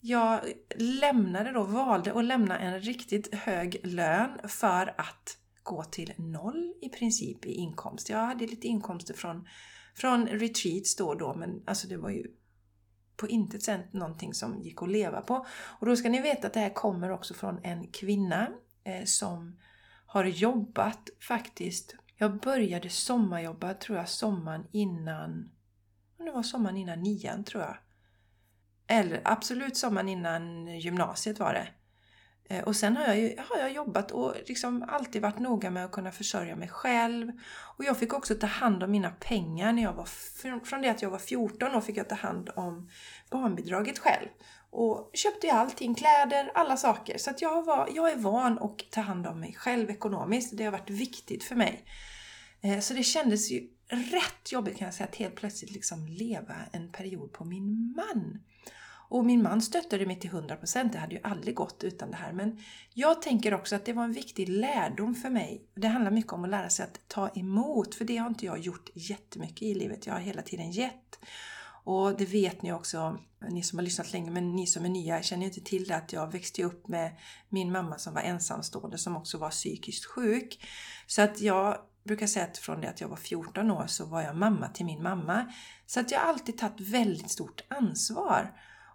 Jag 0.00 0.40
lämnade 0.76 1.52
då, 1.52 1.62
valde 1.62 2.18
att 2.18 2.24
lämna 2.24 2.58
en 2.58 2.80
riktigt 2.80 3.34
hög 3.34 3.80
lön 3.82 4.30
för 4.48 4.94
att 5.00 5.36
gå 5.62 5.84
till 5.84 6.12
noll 6.16 6.74
i 6.82 6.88
princip 6.88 7.46
i 7.46 7.52
inkomst. 7.52 8.08
Jag 8.08 8.18
hade 8.18 8.46
lite 8.46 8.66
inkomster 8.68 9.14
från, 9.14 9.48
från 9.94 10.26
retreats 10.26 10.96
då 10.96 11.08
och 11.08 11.18
då 11.18 11.34
men 11.34 11.62
alltså 11.66 11.88
det 11.88 11.96
var 11.96 12.10
ju 12.10 12.26
på 13.16 13.28
intet 13.28 13.62
sätt 13.62 13.92
någonting 13.92 14.34
som 14.34 14.60
gick 14.62 14.82
att 14.82 14.90
leva 14.90 15.20
på. 15.20 15.46
Och 15.50 15.86
då 15.86 15.96
ska 15.96 16.08
ni 16.08 16.20
veta 16.20 16.46
att 16.46 16.52
det 16.52 16.60
här 16.60 16.74
kommer 16.74 17.10
också 17.10 17.34
från 17.34 17.58
en 17.62 17.86
kvinna 17.86 18.48
eh, 18.84 19.04
som 19.04 19.58
har 20.06 20.24
jobbat 20.24 21.08
faktiskt. 21.28 21.94
Jag 22.16 22.40
började 22.40 22.88
sommarjobba 22.90 23.74
tror 23.74 23.98
jag 23.98 24.08
sommaren 24.08 24.66
innan, 24.72 25.50
det 26.18 26.30
var 26.30 26.42
sommaren 26.42 26.76
innan 26.76 27.02
nian 27.02 27.44
tror 27.44 27.62
jag. 27.62 27.76
Eller 28.86 29.20
absolut 29.24 29.76
sommaren 29.76 30.08
innan 30.08 30.66
gymnasiet 30.66 31.38
var 31.38 31.52
det. 31.52 31.68
Eh, 32.50 32.62
och 32.64 32.76
sen 32.76 32.96
har 32.96 33.04
jag, 33.04 33.18
ju, 33.18 33.36
har 33.38 33.58
jag 33.58 33.72
jobbat 33.72 34.10
och 34.10 34.34
liksom 34.46 34.84
alltid 34.88 35.22
varit 35.22 35.38
noga 35.38 35.70
med 35.70 35.84
att 35.84 35.92
kunna 35.92 36.12
försörja 36.12 36.56
mig 36.56 36.68
själv. 36.68 37.32
Och 37.76 37.84
jag 37.84 37.98
fick 37.98 38.12
också 38.12 38.34
ta 38.34 38.46
hand 38.46 38.82
om 38.82 38.90
mina 38.90 39.10
pengar 39.10 39.72
när 39.72 39.82
jag 39.82 39.92
var... 39.92 40.04
Från 40.64 40.82
det 40.82 40.88
att 40.88 41.02
jag 41.02 41.10
var 41.10 41.18
14 41.18 41.74
år 41.74 41.80
fick 41.80 41.96
jag 41.96 42.08
ta 42.08 42.14
hand 42.14 42.50
om 42.56 42.90
barnbidraget 43.30 43.98
själv. 43.98 44.28
Och 44.70 45.10
köpte 45.14 45.52
allting, 45.52 45.94
kläder, 45.94 46.50
alla 46.54 46.76
saker. 46.76 47.18
Så 47.18 47.30
att 47.30 47.42
jag, 47.42 47.62
var, 47.62 47.88
jag 47.94 48.12
är 48.12 48.16
van 48.16 48.58
att 48.58 48.90
ta 48.90 49.00
hand 49.00 49.26
om 49.26 49.40
mig 49.40 49.54
själv 49.54 49.90
ekonomiskt. 49.90 50.56
Det 50.56 50.64
har 50.64 50.72
varit 50.72 50.90
viktigt 50.90 51.44
för 51.44 51.54
mig. 51.54 51.84
Eh, 52.60 52.80
så 52.80 52.94
det 52.94 53.02
kändes 53.02 53.50
ju 53.50 53.68
rätt 53.88 54.52
jobbigt 54.52 54.76
kan 54.76 54.84
jag 54.84 54.94
säga 54.94 55.08
att 55.08 55.16
helt 55.16 55.34
plötsligt 55.34 55.72
liksom 55.72 56.06
leva 56.06 56.54
en 56.72 56.92
period 56.92 57.32
på 57.32 57.44
min 57.44 57.94
man. 57.96 58.40
Och 59.10 59.24
min 59.24 59.42
man 59.42 59.62
stöttade 59.62 60.06
mig 60.06 60.20
till 60.20 60.30
100%, 60.30 60.92
det 60.92 60.98
hade 60.98 61.14
ju 61.14 61.20
aldrig 61.22 61.54
gått 61.54 61.84
utan 61.84 62.10
det 62.10 62.16
här. 62.16 62.32
Men 62.32 62.58
jag 62.94 63.22
tänker 63.22 63.54
också 63.54 63.76
att 63.76 63.84
det 63.84 63.92
var 63.92 64.04
en 64.04 64.12
viktig 64.12 64.48
lärdom 64.48 65.14
för 65.14 65.30
mig. 65.30 65.64
Det 65.74 65.88
handlar 65.88 66.10
mycket 66.10 66.32
om 66.32 66.44
att 66.44 66.50
lära 66.50 66.70
sig 66.70 66.84
att 66.84 67.08
ta 67.08 67.28
emot, 67.28 67.94
för 67.94 68.04
det 68.04 68.16
har 68.16 68.28
inte 68.28 68.46
jag 68.46 68.58
gjort 68.58 68.90
jättemycket 68.94 69.62
i 69.62 69.74
livet. 69.74 70.06
Jag 70.06 70.14
har 70.14 70.20
hela 70.20 70.42
tiden 70.42 70.70
gett. 70.70 71.18
Och 71.84 72.16
det 72.16 72.24
vet 72.24 72.62
ni 72.62 72.72
också, 72.72 73.18
ni 73.48 73.62
som 73.62 73.78
har 73.78 73.84
lyssnat 73.84 74.12
länge, 74.12 74.30
men 74.30 74.56
ni 74.56 74.66
som 74.66 74.84
är 74.84 74.88
nya 74.88 75.22
känner 75.22 75.46
inte 75.46 75.60
till 75.60 75.84
det 75.84 75.96
att 75.96 76.12
jag 76.12 76.32
växte 76.32 76.62
upp 76.62 76.88
med 76.88 77.16
min 77.48 77.72
mamma 77.72 77.98
som 77.98 78.14
var 78.14 78.22
ensamstående, 78.22 78.98
som 78.98 79.16
också 79.16 79.38
var 79.38 79.50
psykiskt 79.50 80.04
sjuk. 80.04 80.66
Så 81.06 81.22
att 81.22 81.40
jag 81.40 81.76
brukar 82.04 82.26
säga 82.26 82.44
att 82.44 82.58
från 82.58 82.80
det 82.80 82.90
att 82.90 83.00
jag 83.00 83.08
var 83.08 83.16
14 83.16 83.70
år 83.70 83.86
så 83.86 84.04
var 84.04 84.22
jag 84.22 84.36
mamma 84.36 84.68
till 84.68 84.86
min 84.86 85.02
mamma. 85.02 85.52
Så 85.86 86.00
att 86.00 86.10
jag 86.10 86.20
har 86.20 86.28
alltid 86.28 86.58
tagit 86.58 86.80
väldigt 86.80 87.30
stort 87.30 87.62
ansvar. 87.68 88.52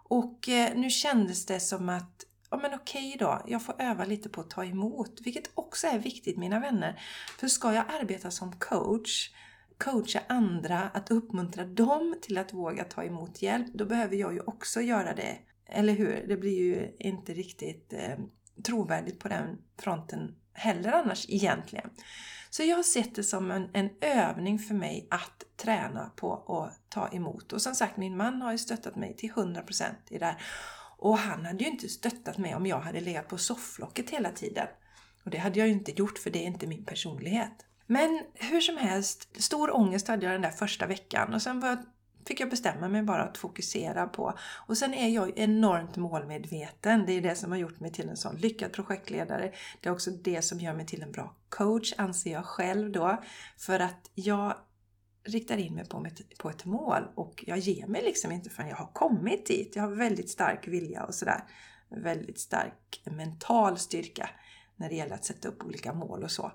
Och 0.08 0.48
eh, 0.48 0.74
nu 0.74 0.90
kändes 0.90 1.46
det 1.46 1.60
som 1.60 1.88
att 1.88 2.24
ja 2.50 2.56
men 2.56 2.74
okej 2.74 3.16
då, 3.18 3.42
jag 3.46 3.62
får 3.62 3.74
öva 3.78 4.04
lite 4.04 4.28
på 4.28 4.40
att 4.40 4.50
ta 4.50 4.64
emot, 4.64 5.20
vilket 5.24 5.50
också 5.54 5.86
är 5.86 5.98
viktigt 5.98 6.36
mina 6.36 6.60
vänner. 6.60 7.00
För 7.38 7.48
ska 7.48 7.72
jag 7.72 7.84
arbeta 8.00 8.30
som 8.30 8.52
coach, 8.52 9.30
coacha 9.78 10.20
andra, 10.28 10.80
att 10.80 11.10
uppmuntra 11.10 11.64
dem 11.64 12.16
till 12.22 12.38
att 12.38 12.52
våga 12.52 12.84
ta 12.84 13.04
emot 13.04 13.42
hjälp, 13.42 13.66
då 13.74 13.86
behöver 13.86 14.16
jag 14.16 14.34
ju 14.34 14.40
också 14.40 14.80
göra 14.80 15.14
det. 15.14 15.38
Eller 15.68 15.92
hur? 15.92 16.24
Det 16.28 16.36
blir 16.36 16.58
ju 16.58 16.96
inte 16.98 17.34
riktigt 17.34 17.92
eh, 17.92 18.18
trovärdigt 18.62 19.18
på 19.18 19.28
den 19.28 19.58
fronten 19.78 20.34
heller 20.52 20.92
annars 20.92 21.26
egentligen. 21.28 21.90
Så 22.56 22.62
jag 22.62 22.76
har 22.76 22.82
sett 22.82 23.14
det 23.14 23.22
som 23.22 23.50
en, 23.50 23.70
en 23.72 23.90
övning 24.00 24.58
för 24.58 24.74
mig 24.74 25.08
att 25.10 25.44
träna 25.56 26.10
på 26.16 26.34
att 26.62 26.90
ta 26.90 27.08
emot. 27.08 27.52
Och 27.52 27.62
som 27.62 27.74
sagt, 27.74 27.96
min 27.96 28.16
man 28.16 28.42
har 28.42 28.52
ju 28.52 28.58
stöttat 28.58 28.96
mig 28.96 29.16
till 29.16 29.30
100% 29.30 29.84
i 30.10 30.18
det 30.18 30.24
här. 30.24 30.42
Och 30.98 31.18
han 31.18 31.46
hade 31.46 31.64
ju 31.64 31.70
inte 31.70 31.88
stöttat 31.88 32.38
mig 32.38 32.54
om 32.54 32.66
jag 32.66 32.80
hade 32.80 33.00
legat 33.00 33.28
på 33.28 33.38
sofflocket 33.38 34.10
hela 34.10 34.30
tiden. 34.30 34.66
Och 35.24 35.30
det 35.30 35.38
hade 35.38 35.58
jag 35.58 35.68
ju 35.68 35.74
inte 35.74 35.92
gjort 35.92 36.18
för 36.18 36.30
det 36.30 36.38
är 36.38 36.46
inte 36.46 36.66
min 36.66 36.84
personlighet. 36.84 37.66
Men 37.86 38.22
hur 38.34 38.60
som 38.60 38.76
helst, 38.76 39.42
stor 39.42 39.76
ångest 39.76 40.08
hade 40.08 40.26
jag 40.26 40.34
den 40.34 40.42
där 40.42 40.50
första 40.50 40.86
veckan 40.86 41.34
och 41.34 41.42
sen 41.42 41.60
var 41.60 41.68
jag 41.68 41.78
fick 42.26 42.40
jag 42.40 42.50
bestämma 42.50 42.88
mig 42.88 43.02
bara 43.02 43.22
att 43.22 43.38
fokusera 43.38 44.06
på. 44.06 44.38
Och 44.66 44.78
sen 44.78 44.94
är 44.94 45.08
jag 45.08 45.38
enormt 45.38 45.96
målmedveten. 45.96 47.06
Det 47.06 47.12
är 47.12 47.20
det 47.20 47.34
som 47.34 47.50
har 47.50 47.58
gjort 47.58 47.80
mig 47.80 47.92
till 47.92 48.08
en 48.08 48.16
sån 48.16 48.36
lyckad 48.36 48.72
projektledare. 48.72 49.52
Det 49.80 49.88
är 49.88 49.92
också 49.92 50.10
det 50.10 50.42
som 50.42 50.60
gör 50.60 50.74
mig 50.74 50.86
till 50.86 51.02
en 51.02 51.12
bra 51.12 51.36
coach, 51.48 51.94
anser 51.98 52.32
jag 52.32 52.44
själv 52.44 52.92
då. 52.92 53.22
För 53.58 53.80
att 53.80 54.10
jag 54.14 54.54
riktar 55.24 55.56
in 55.56 55.74
mig 55.74 55.88
på, 55.88 56.06
på 56.38 56.50
ett 56.50 56.64
mål 56.64 57.02
och 57.14 57.44
jag 57.46 57.58
ger 57.58 57.86
mig 57.86 58.02
liksom 58.02 58.32
inte 58.32 58.50
förrän 58.50 58.68
jag 58.68 58.76
har 58.76 58.92
kommit 58.92 59.46
dit. 59.46 59.76
Jag 59.76 59.82
har 59.82 59.90
väldigt 59.90 60.30
stark 60.30 60.68
vilja 60.68 61.04
och 61.04 61.14
sådär. 61.14 61.44
Väldigt 61.88 62.40
stark 62.40 63.02
mental 63.04 63.78
styrka 63.78 64.30
när 64.76 64.88
det 64.88 64.94
gäller 64.94 65.14
att 65.14 65.24
sätta 65.24 65.48
upp 65.48 65.64
olika 65.64 65.92
mål 65.92 66.22
och 66.22 66.30
så. 66.30 66.52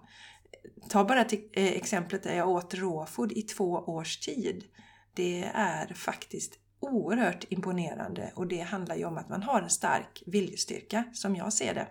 Ta 0.90 1.04
bara 1.04 1.24
till 1.24 1.50
eh, 1.54 1.66
exemplet 1.66 2.24
där 2.24 2.36
jag 2.36 2.50
åt 2.50 2.74
råfod 2.74 3.32
i 3.32 3.42
två 3.42 3.72
års 3.72 4.20
tid. 4.20 4.64
Det 5.14 5.52
är 5.54 5.94
faktiskt 5.94 6.60
oerhört 6.80 7.46
imponerande 7.50 8.32
och 8.36 8.48
det 8.48 8.60
handlar 8.60 8.96
ju 8.96 9.06
om 9.06 9.18
att 9.18 9.30
man 9.30 9.44
har 9.44 9.62
en 9.62 9.70
stark 9.70 10.24
viljestyrka 10.26 11.04
som 11.14 11.36
jag 11.36 11.54
ser 11.54 11.74
det. 11.74 11.88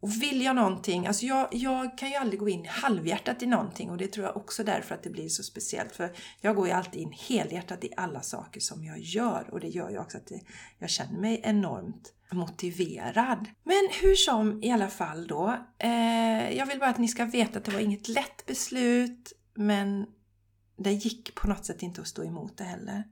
Och 0.00 0.22
vill 0.22 0.42
jag 0.42 0.56
någonting, 0.56 1.06
alltså 1.06 1.26
jag, 1.26 1.48
jag 1.50 1.98
kan 1.98 2.08
ju 2.08 2.14
aldrig 2.14 2.40
gå 2.40 2.48
in 2.48 2.66
halvhjärtat 2.68 3.42
i 3.42 3.46
någonting 3.46 3.90
och 3.90 3.96
det 3.96 4.06
tror 4.06 4.26
jag 4.26 4.36
också 4.36 4.64
därför 4.64 4.94
att 4.94 5.02
det 5.02 5.10
blir 5.10 5.28
så 5.28 5.42
speciellt. 5.42 5.96
För 5.96 6.12
jag 6.40 6.56
går 6.56 6.66
ju 6.66 6.72
alltid 6.72 7.00
in 7.00 7.12
helhjärtat 7.12 7.84
i 7.84 7.92
alla 7.96 8.20
saker 8.20 8.60
som 8.60 8.84
jag 8.84 8.98
gör 8.98 9.48
och 9.52 9.60
det 9.60 9.68
gör 9.68 9.90
ju 9.90 9.98
också 9.98 10.18
att 10.18 10.26
det, 10.26 10.40
jag 10.78 10.90
känner 10.90 11.20
mig 11.20 11.40
enormt 11.44 12.12
motiverad. 12.32 13.46
Men 13.64 13.88
hur 14.02 14.14
som 14.14 14.62
i 14.62 14.70
alla 14.70 14.88
fall 14.88 15.26
då. 15.26 15.56
Eh, 15.78 16.56
jag 16.56 16.66
vill 16.66 16.78
bara 16.78 16.90
att 16.90 16.98
ni 16.98 17.08
ska 17.08 17.24
veta 17.24 17.58
att 17.58 17.64
det 17.64 17.72
var 17.72 17.80
inget 17.80 18.08
lätt 18.08 18.46
beslut 18.46 19.32
men 19.54 20.06
det 20.76 20.92
gick 20.92 21.34
på 21.34 21.48
något 21.48 21.66
sätt 21.66 21.82
inte 21.82 22.00
att 22.00 22.08
stå 22.08 22.24
emot 22.24 22.56
det 22.56 22.64
heller. 22.64 23.04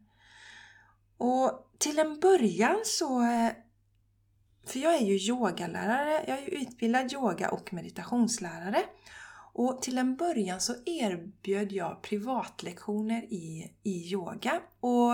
Och 1.18 1.70
till 1.78 1.98
en 1.98 2.20
början 2.20 2.80
så... 2.84 3.22
Eh, 3.22 3.52
för 4.66 4.78
jag 4.78 4.94
är 4.94 5.06
ju 5.06 5.16
yogalärare, 5.16 6.24
jag 6.26 6.38
är 6.38 6.42
ju 6.42 6.48
utbildad 6.48 7.12
yoga 7.12 7.50
och 7.50 7.72
meditationslärare. 7.72 8.82
Och 9.56 9.82
till 9.82 9.98
en 9.98 10.16
början 10.16 10.60
så 10.60 10.74
erbjöd 10.86 11.72
jag 11.72 12.02
privatlektioner 12.02 13.22
i, 13.22 13.72
i 13.82 14.12
yoga. 14.12 14.60
Och 14.80 15.12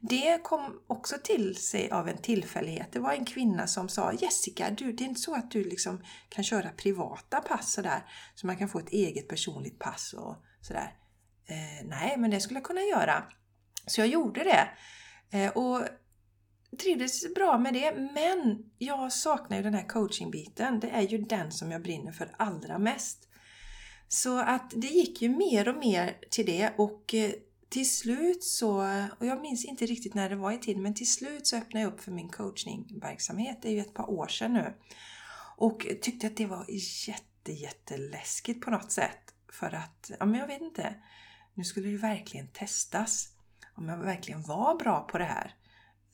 det 0.00 0.42
kom 0.42 0.80
också 0.86 1.16
till 1.24 1.56
sig 1.56 1.90
av 1.90 2.08
en 2.08 2.18
tillfällighet. 2.18 2.88
Det 2.92 2.98
var 2.98 3.12
en 3.12 3.24
kvinna 3.24 3.66
som 3.66 3.88
sa 3.88 4.12
Jessica, 4.12 4.70
du, 4.70 4.92
det 4.92 5.04
är 5.04 5.08
inte 5.08 5.20
så 5.20 5.34
att 5.34 5.50
du 5.50 5.64
liksom 5.64 6.02
kan 6.28 6.44
köra 6.44 6.70
privata 6.70 7.40
pass 7.40 7.72
sådär, 7.72 8.02
så 8.34 8.46
man 8.46 8.56
kan 8.56 8.68
få 8.68 8.78
ett 8.78 8.92
eget 8.92 9.28
personligt 9.28 9.78
pass 9.78 10.12
och 10.12 10.36
sådär 10.60 11.01
eh, 11.46 11.86
nej, 11.86 12.16
men 12.18 12.30
det 12.30 12.40
skulle 12.40 12.58
jag 12.58 12.64
kunna 12.64 12.80
göra. 12.80 13.24
Så 13.86 14.00
jag 14.00 14.08
gjorde 14.08 14.44
det. 14.44 14.68
Eh, 15.38 15.50
och 15.50 15.82
trivdes 16.78 17.34
bra 17.34 17.58
med 17.58 17.74
det, 17.74 17.94
men 18.14 18.70
jag 18.78 19.12
saknar 19.12 19.56
ju 19.56 19.62
den 19.62 19.74
här 19.74 19.88
coachingbiten. 19.88 20.80
Det 20.80 20.90
är 20.90 21.02
ju 21.02 21.18
den 21.18 21.52
som 21.52 21.70
jag 21.70 21.82
brinner 21.82 22.12
för 22.12 22.34
allra 22.38 22.78
mest. 22.78 23.28
Så 24.08 24.38
att 24.38 24.72
det 24.76 24.86
gick 24.86 25.22
ju 25.22 25.28
mer 25.28 25.68
och 25.68 25.76
mer 25.76 26.18
till 26.30 26.46
det 26.46 26.72
och 26.76 27.14
eh, 27.14 27.32
till 27.68 27.90
slut 27.90 28.44
så, 28.44 28.76
och 29.18 29.26
jag 29.26 29.40
minns 29.40 29.64
inte 29.64 29.86
riktigt 29.86 30.14
när 30.14 30.28
det 30.28 30.36
var 30.36 30.52
i 30.52 30.58
tid 30.58 30.78
men 30.78 30.94
till 30.94 31.12
slut 31.12 31.46
så 31.46 31.56
öppnade 31.56 31.84
jag 31.84 31.92
upp 31.92 32.00
för 32.00 32.12
min 32.12 32.28
coachningverksamhet. 32.28 33.58
Det 33.62 33.68
är 33.68 33.72
ju 33.72 33.80
ett 33.80 33.94
par 33.94 34.10
år 34.10 34.26
sedan 34.26 34.52
nu. 34.52 34.74
Och 35.56 35.86
tyckte 36.02 36.26
att 36.26 36.36
det 36.36 36.46
var 36.46 36.66
jätte, 37.08 37.52
jätteläskigt 37.52 38.64
på 38.64 38.70
något 38.70 38.92
sätt. 38.92 39.34
För 39.52 39.74
att, 39.74 40.10
ja 40.18 40.26
men 40.26 40.40
jag 40.40 40.46
vet 40.46 40.60
inte. 40.60 40.94
Nu 41.54 41.64
skulle 41.64 41.88
det 41.88 41.96
verkligen 41.96 42.48
testas. 42.48 43.28
Om 43.74 43.88
jag 43.88 43.96
verkligen 43.96 44.42
var 44.42 44.74
bra 44.74 45.00
på 45.00 45.18
det 45.18 45.24
här. 45.24 45.54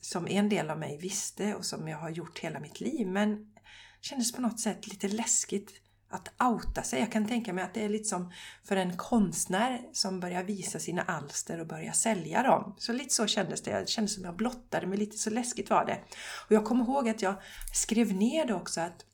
Som 0.01 0.27
en 0.27 0.49
del 0.49 0.69
av 0.69 0.79
mig 0.79 0.97
visste 0.97 1.55
och 1.55 1.65
som 1.65 1.87
jag 1.87 1.97
har 1.97 2.09
gjort 2.09 2.39
hela 2.39 2.59
mitt 2.59 2.79
liv. 2.81 3.07
Men 3.07 3.53
det 3.53 3.61
kändes 4.01 4.31
på 4.31 4.41
något 4.41 4.59
sätt 4.59 4.87
lite 4.87 5.07
läskigt 5.07 5.81
att 6.09 6.41
outa 6.41 6.83
sig. 6.83 6.99
Jag 6.99 7.11
kan 7.11 7.27
tänka 7.27 7.53
mig 7.53 7.63
att 7.63 7.73
det 7.73 7.83
är 7.83 7.89
lite 7.89 8.09
som 8.09 8.33
för 8.63 8.75
en 8.75 8.97
konstnär 8.97 9.81
som 9.93 10.19
börjar 10.19 10.43
visa 10.43 10.79
sina 10.79 11.01
alster 11.01 11.59
och 11.59 11.67
börjar 11.67 11.93
sälja 11.93 12.43
dem. 12.43 12.75
Så 12.77 12.93
lite 12.93 13.13
så 13.13 13.27
kändes 13.27 13.61
det. 13.61 13.79
Det 13.79 13.89
kändes 13.89 14.15
som 14.15 14.23
jag 14.23 14.35
blottade 14.35 14.87
mig 14.87 14.97
lite, 14.97 15.17
så 15.17 15.29
läskigt 15.29 15.69
var 15.69 15.85
det. 15.85 15.99
Och 16.45 16.51
jag 16.51 16.65
kommer 16.65 16.83
ihåg 16.83 17.09
att 17.09 17.21
jag 17.21 17.35
skrev 17.73 18.13
ner 18.13 18.45
det 18.45 18.53
också 18.53 18.81
att 18.81 19.05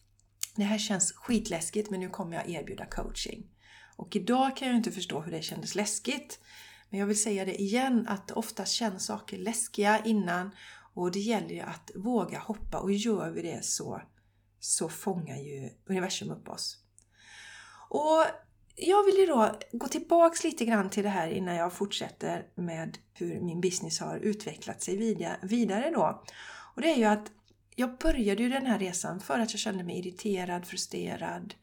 det 0.55 0.63
här 0.63 0.77
känns 0.77 1.11
skitläskigt 1.11 1.89
men 1.91 1.99
nu 1.99 2.09
kommer 2.09 2.35
jag 2.35 2.49
erbjuda 2.49 2.85
coaching. 2.85 3.43
Och 3.95 4.15
idag 4.15 4.57
kan 4.57 4.67
jag 4.67 4.77
inte 4.77 4.91
förstå 4.91 5.21
hur 5.21 5.31
det 5.31 5.41
kändes 5.41 5.75
läskigt. 5.75 6.39
Men 6.89 6.99
jag 6.99 7.07
vill 7.07 7.21
säga 7.21 7.45
det 7.45 7.61
igen 7.61 8.05
att 8.07 8.31
oftast 8.31 8.71
känns 8.71 9.05
saker 9.05 9.37
läskiga 9.37 10.03
innan 10.03 10.51
och 10.93 11.11
det 11.11 11.19
gäller 11.19 11.55
ju 11.55 11.61
att 11.61 11.91
våga 11.95 12.39
hoppa 12.39 12.79
och 12.79 12.91
gör 12.91 13.31
vi 13.31 13.41
det 13.41 13.65
så, 13.65 14.01
så 14.59 14.89
fångar 14.89 15.37
ju 15.37 15.69
universum 15.85 16.31
upp 16.31 16.49
oss. 16.49 16.77
Och 17.89 18.25
jag 18.75 19.03
vill 19.05 19.15
ju 19.15 19.25
då 19.25 19.59
gå 19.71 19.87
tillbaks 19.87 20.43
lite 20.43 20.65
grann 20.65 20.89
till 20.89 21.03
det 21.03 21.09
här 21.09 21.27
innan 21.27 21.55
jag 21.55 21.73
fortsätter 21.73 22.45
med 22.55 22.97
hur 23.13 23.41
min 23.41 23.61
business 23.61 23.99
har 23.99 24.17
utvecklat 24.17 24.81
sig 24.81 25.15
vidare 25.41 25.91
då. 25.91 26.23
Och 26.75 26.81
det 26.81 26.91
är 26.91 26.97
ju 26.97 27.05
att 27.05 27.31
jag 27.75 27.97
började 27.97 28.43
ju 28.43 28.49
den 28.49 28.65
här 28.65 28.79
resan 28.79 29.19
för 29.19 29.39
att 29.39 29.51
jag 29.51 29.59
kände 29.59 29.83
mig 29.83 29.99
irriterad, 29.99 30.65
frustrerad, 30.65 31.53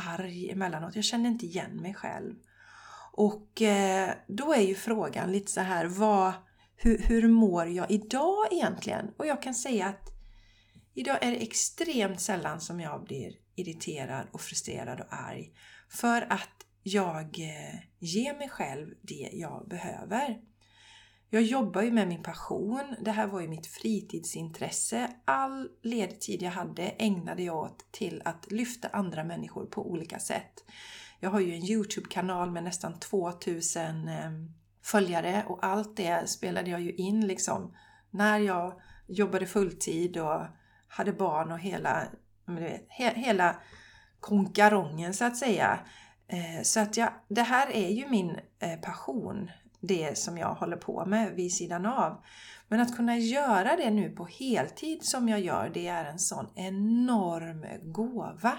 arg 0.00 0.50
emellanåt. 0.50 0.96
Jag 0.96 1.04
kände 1.04 1.28
inte 1.28 1.46
igen 1.46 1.76
mig 1.76 1.94
själv. 1.94 2.34
Och 3.12 3.62
eh, 3.62 4.10
då 4.28 4.52
är 4.54 4.60
ju 4.60 4.74
frågan 4.74 5.32
lite 5.32 5.52
så 5.52 5.60
här, 5.60 5.86
vad, 5.86 6.32
hur, 6.76 6.98
hur 6.98 7.28
mår 7.28 7.66
jag 7.66 7.90
idag 7.90 8.46
egentligen? 8.50 9.10
Och 9.16 9.26
jag 9.26 9.42
kan 9.42 9.54
säga 9.54 9.86
att 9.86 10.10
idag 10.94 11.18
är 11.20 11.30
det 11.30 11.42
extremt 11.42 12.20
sällan 12.20 12.60
som 12.60 12.80
jag 12.80 13.04
blir 13.04 13.32
irriterad 13.54 14.26
och 14.32 14.40
frustrerad 14.40 15.00
och 15.00 15.12
arg. 15.14 15.52
För 15.88 16.26
att 16.30 16.66
jag 16.82 17.38
eh, 17.38 17.80
ger 17.98 18.38
mig 18.38 18.48
själv 18.48 18.94
det 19.02 19.30
jag 19.32 19.68
behöver. 19.68 20.40
Jag 21.32 21.42
jobbar 21.42 21.82
ju 21.82 21.90
med 21.90 22.08
min 22.08 22.22
passion. 22.22 22.94
Det 23.00 23.10
här 23.10 23.26
var 23.26 23.40
ju 23.40 23.48
mitt 23.48 23.66
fritidsintresse. 23.66 25.10
All 25.24 25.68
ledig 25.82 26.20
tid 26.20 26.42
jag 26.42 26.50
hade 26.50 26.82
ägnade 26.82 27.42
jag 27.42 27.56
åt 27.56 27.92
till 27.92 28.22
att 28.24 28.52
lyfta 28.52 28.88
andra 28.88 29.24
människor 29.24 29.66
på 29.66 29.90
olika 29.90 30.18
sätt. 30.18 30.64
Jag 31.20 31.30
har 31.30 31.40
ju 31.40 31.54
en 31.54 31.64
Youtube-kanal 31.64 32.50
med 32.50 32.64
nästan 32.64 32.98
2000 32.98 34.08
ehm, 34.08 34.52
följare 34.82 35.44
och 35.48 35.64
allt 35.64 35.96
det 35.96 36.28
spelade 36.28 36.70
jag 36.70 36.80
ju 36.80 36.92
in 36.92 37.26
liksom 37.26 37.76
när 38.10 38.38
jag 38.38 38.80
jobbade 39.06 39.46
fulltid 39.46 40.16
och 40.16 40.40
hade 40.88 41.12
barn 41.12 41.52
och 41.52 41.58
hela, 41.58 42.02
vet, 42.46 42.86
hela 43.16 43.56
konkarongen 44.20 45.14
så 45.14 45.24
att 45.24 45.36
säga. 45.36 45.80
Eh, 46.28 46.62
så 46.62 46.80
att 46.80 46.96
jag, 46.96 47.12
det 47.28 47.42
här 47.42 47.70
är 47.70 47.88
ju 47.88 48.08
min 48.08 48.38
eh, 48.58 48.80
passion 48.80 49.50
det 49.80 50.18
som 50.18 50.38
jag 50.38 50.54
håller 50.54 50.76
på 50.76 51.06
med 51.06 51.34
vid 51.34 51.52
sidan 51.52 51.86
av. 51.86 52.24
Men 52.68 52.80
att 52.80 52.96
kunna 52.96 53.18
göra 53.18 53.76
det 53.76 53.90
nu 53.90 54.10
på 54.10 54.24
heltid 54.24 55.02
som 55.02 55.28
jag 55.28 55.40
gör, 55.40 55.70
det 55.74 55.86
är 55.86 56.04
en 56.04 56.18
sån 56.18 56.46
enorm 56.54 57.92
gåva. 57.92 58.58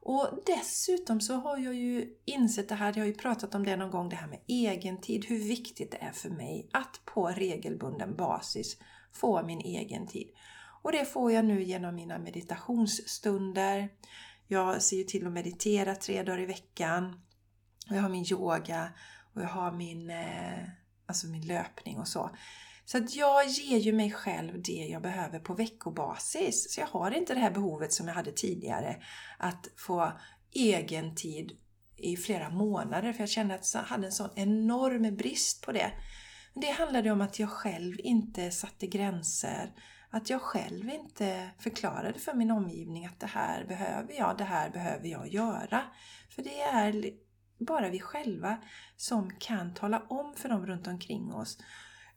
Och 0.00 0.28
dessutom 0.46 1.20
så 1.20 1.34
har 1.34 1.58
jag 1.58 1.74
ju 1.74 2.14
insett 2.24 2.68
det 2.68 2.74
här, 2.74 2.92
jag 2.96 3.02
har 3.02 3.06
ju 3.06 3.14
pratat 3.14 3.54
om 3.54 3.64
det 3.64 3.76
någon 3.76 3.90
gång, 3.90 4.08
det 4.08 4.16
här 4.16 4.26
med 4.26 4.40
egen 4.46 5.00
tid, 5.00 5.24
hur 5.24 5.38
viktigt 5.38 5.90
det 5.90 6.02
är 6.02 6.12
för 6.12 6.30
mig 6.30 6.68
att 6.72 7.00
på 7.04 7.28
regelbunden 7.28 8.16
basis 8.16 8.76
få 9.12 9.42
min 9.42 9.60
egen 9.60 10.06
tid. 10.06 10.28
Och 10.82 10.92
det 10.92 11.04
får 11.04 11.32
jag 11.32 11.44
nu 11.44 11.62
genom 11.62 11.94
mina 11.94 12.18
meditationsstunder. 12.18 13.88
Jag 14.46 14.82
ser 14.82 14.96
ju 14.96 15.04
till 15.04 15.26
att 15.26 15.32
meditera 15.32 15.94
tre 15.94 16.22
dagar 16.22 16.40
i 16.40 16.46
veckan. 16.46 17.20
Jag 17.88 18.02
har 18.02 18.08
min 18.08 18.32
yoga 18.32 18.88
och 19.38 19.44
jag 19.44 19.48
har 19.48 19.72
min, 19.72 20.10
eh, 20.10 20.58
alltså 21.06 21.26
min 21.26 21.46
löpning 21.46 21.98
och 21.98 22.08
så. 22.08 22.30
Så 22.84 22.98
att 22.98 23.14
jag 23.14 23.46
ger 23.46 23.78
ju 23.78 23.92
mig 23.92 24.12
själv 24.12 24.62
det 24.62 24.86
jag 24.90 25.02
behöver 25.02 25.38
på 25.38 25.54
veckobasis. 25.54 26.74
Så 26.74 26.80
jag 26.80 26.86
har 26.86 27.10
inte 27.10 27.34
det 27.34 27.40
här 27.40 27.50
behovet 27.50 27.92
som 27.92 28.08
jag 28.08 28.14
hade 28.14 28.32
tidigare 28.32 28.96
att 29.38 29.68
få 29.76 30.12
egen 30.52 31.14
tid 31.14 31.52
i 31.96 32.16
flera 32.16 32.50
månader 32.50 33.12
för 33.12 33.20
jag 33.20 33.28
kände 33.28 33.54
att 33.54 33.74
jag 33.74 33.82
hade 33.82 34.06
en 34.06 34.12
sån 34.12 34.30
enorm 34.34 35.16
brist 35.16 35.64
på 35.64 35.72
det. 35.72 35.92
Men 36.54 36.60
det 36.60 36.70
handlade 36.70 37.10
om 37.10 37.20
att 37.20 37.38
jag 37.38 37.50
själv 37.50 37.94
inte 37.98 38.50
satte 38.50 38.86
gränser. 38.86 39.72
Att 40.10 40.30
jag 40.30 40.42
själv 40.42 40.90
inte 40.90 41.50
förklarade 41.58 42.18
för 42.18 42.34
min 42.34 42.50
omgivning 42.50 43.06
att 43.06 43.20
det 43.20 43.26
här 43.26 43.64
behöver 43.64 44.14
jag, 44.14 44.38
det 44.38 44.44
här 44.44 44.70
behöver 44.70 45.08
jag 45.08 45.28
göra. 45.28 45.82
För 46.30 46.42
det 46.42 46.60
är 46.60 47.12
bara 47.58 47.88
vi 47.88 48.00
själva 48.00 48.56
som 48.96 49.30
kan 49.38 49.74
tala 49.74 50.02
om 50.08 50.34
för 50.36 50.48
dem 50.48 50.66
runt 50.66 50.86
omkring 50.86 51.34
oss 51.34 51.58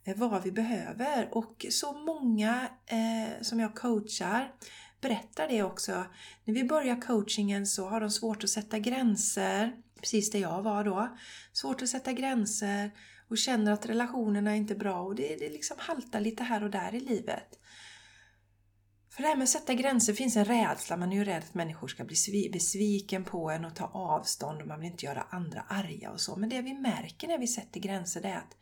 eh, 0.04 0.16
vad 0.16 0.42
vi 0.42 0.52
behöver. 0.52 1.28
Och 1.32 1.66
så 1.70 1.92
många 1.92 2.68
eh, 2.86 3.42
som 3.42 3.60
jag 3.60 3.74
coachar 3.74 4.52
berättar 5.00 5.48
det 5.48 5.62
också. 5.62 6.04
När 6.44 6.54
vi 6.54 6.64
börjar 6.64 7.00
coachingen 7.00 7.66
så 7.66 7.88
har 7.88 8.00
de 8.00 8.10
svårt 8.10 8.44
att 8.44 8.50
sätta 8.50 8.78
gränser, 8.78 9.72
precis 10.00 10.30
där 10.30 10.38
jag 10.38 10.62
var 10.62 10.84
då. 10.84 11.16
Svårt 11.52 11.82
att 11.82 11.88
sätta 11.88 12.12
gränser 12.12 12.90
och 13.28 13.38
känner 13.38 13.72
att 13.72 13.86
relationerna 13.86 14.50
är 14.50 14.56
inte 14.56 14.74
bra 14.74 15.00
och 15.00 15.14
det, 15.14 15.36
det 15.36 15.48
liksom 15.48 15.76
haltar 15.80 16.20
lite 16.20 16.42
här 16.42 16.62
och 16.62 16.70
där 16.70 16.94
i 16.94 17.00
livet. 17.00 17.58
För 19.12 19.22
det 19.22 19.28
här 19.28 19.36
med 19.36 19.42
att 19.42 19.48
sätta 19.48 19.74
gränser 19.74 20.12
finns 20.12 20.36
en 20.36 20.44
rädsla. 20.44 20.96
Man 20.96 21.12
är 21.12 21.16
ju 21.16 21.24
rädd 21.24 21.42
att 21.42 21.54
människor 21.54 21.88
ska 21.88 22.04
bli 22.04 22.50
besviken 22.52 23.24
på 23.24 23.50
en 23.50 23.64
och 23.64 23.76
ta 23.76 23.84
avstånd 23.84 24.60
och 24.62 24.68
man 24.68 24.80
vill 24.80 24.90
inte 24.90 25.06
göra 25.06 25.26
andra 25.30 25.60
arga 25.60 26.10
och 26.10 26.20
så. 26.20 26.36
Men 26.36 26.48
det 26.48 26.62
vi 26.62 26.74
märker 26.74 27.28
när 27.28 27.38
vi 27.38 27.46
sätter 27.46 27.80
gränser 27.80 28.20
det 28.22 28.28
är 28.28 28.36
att 28.36 28.56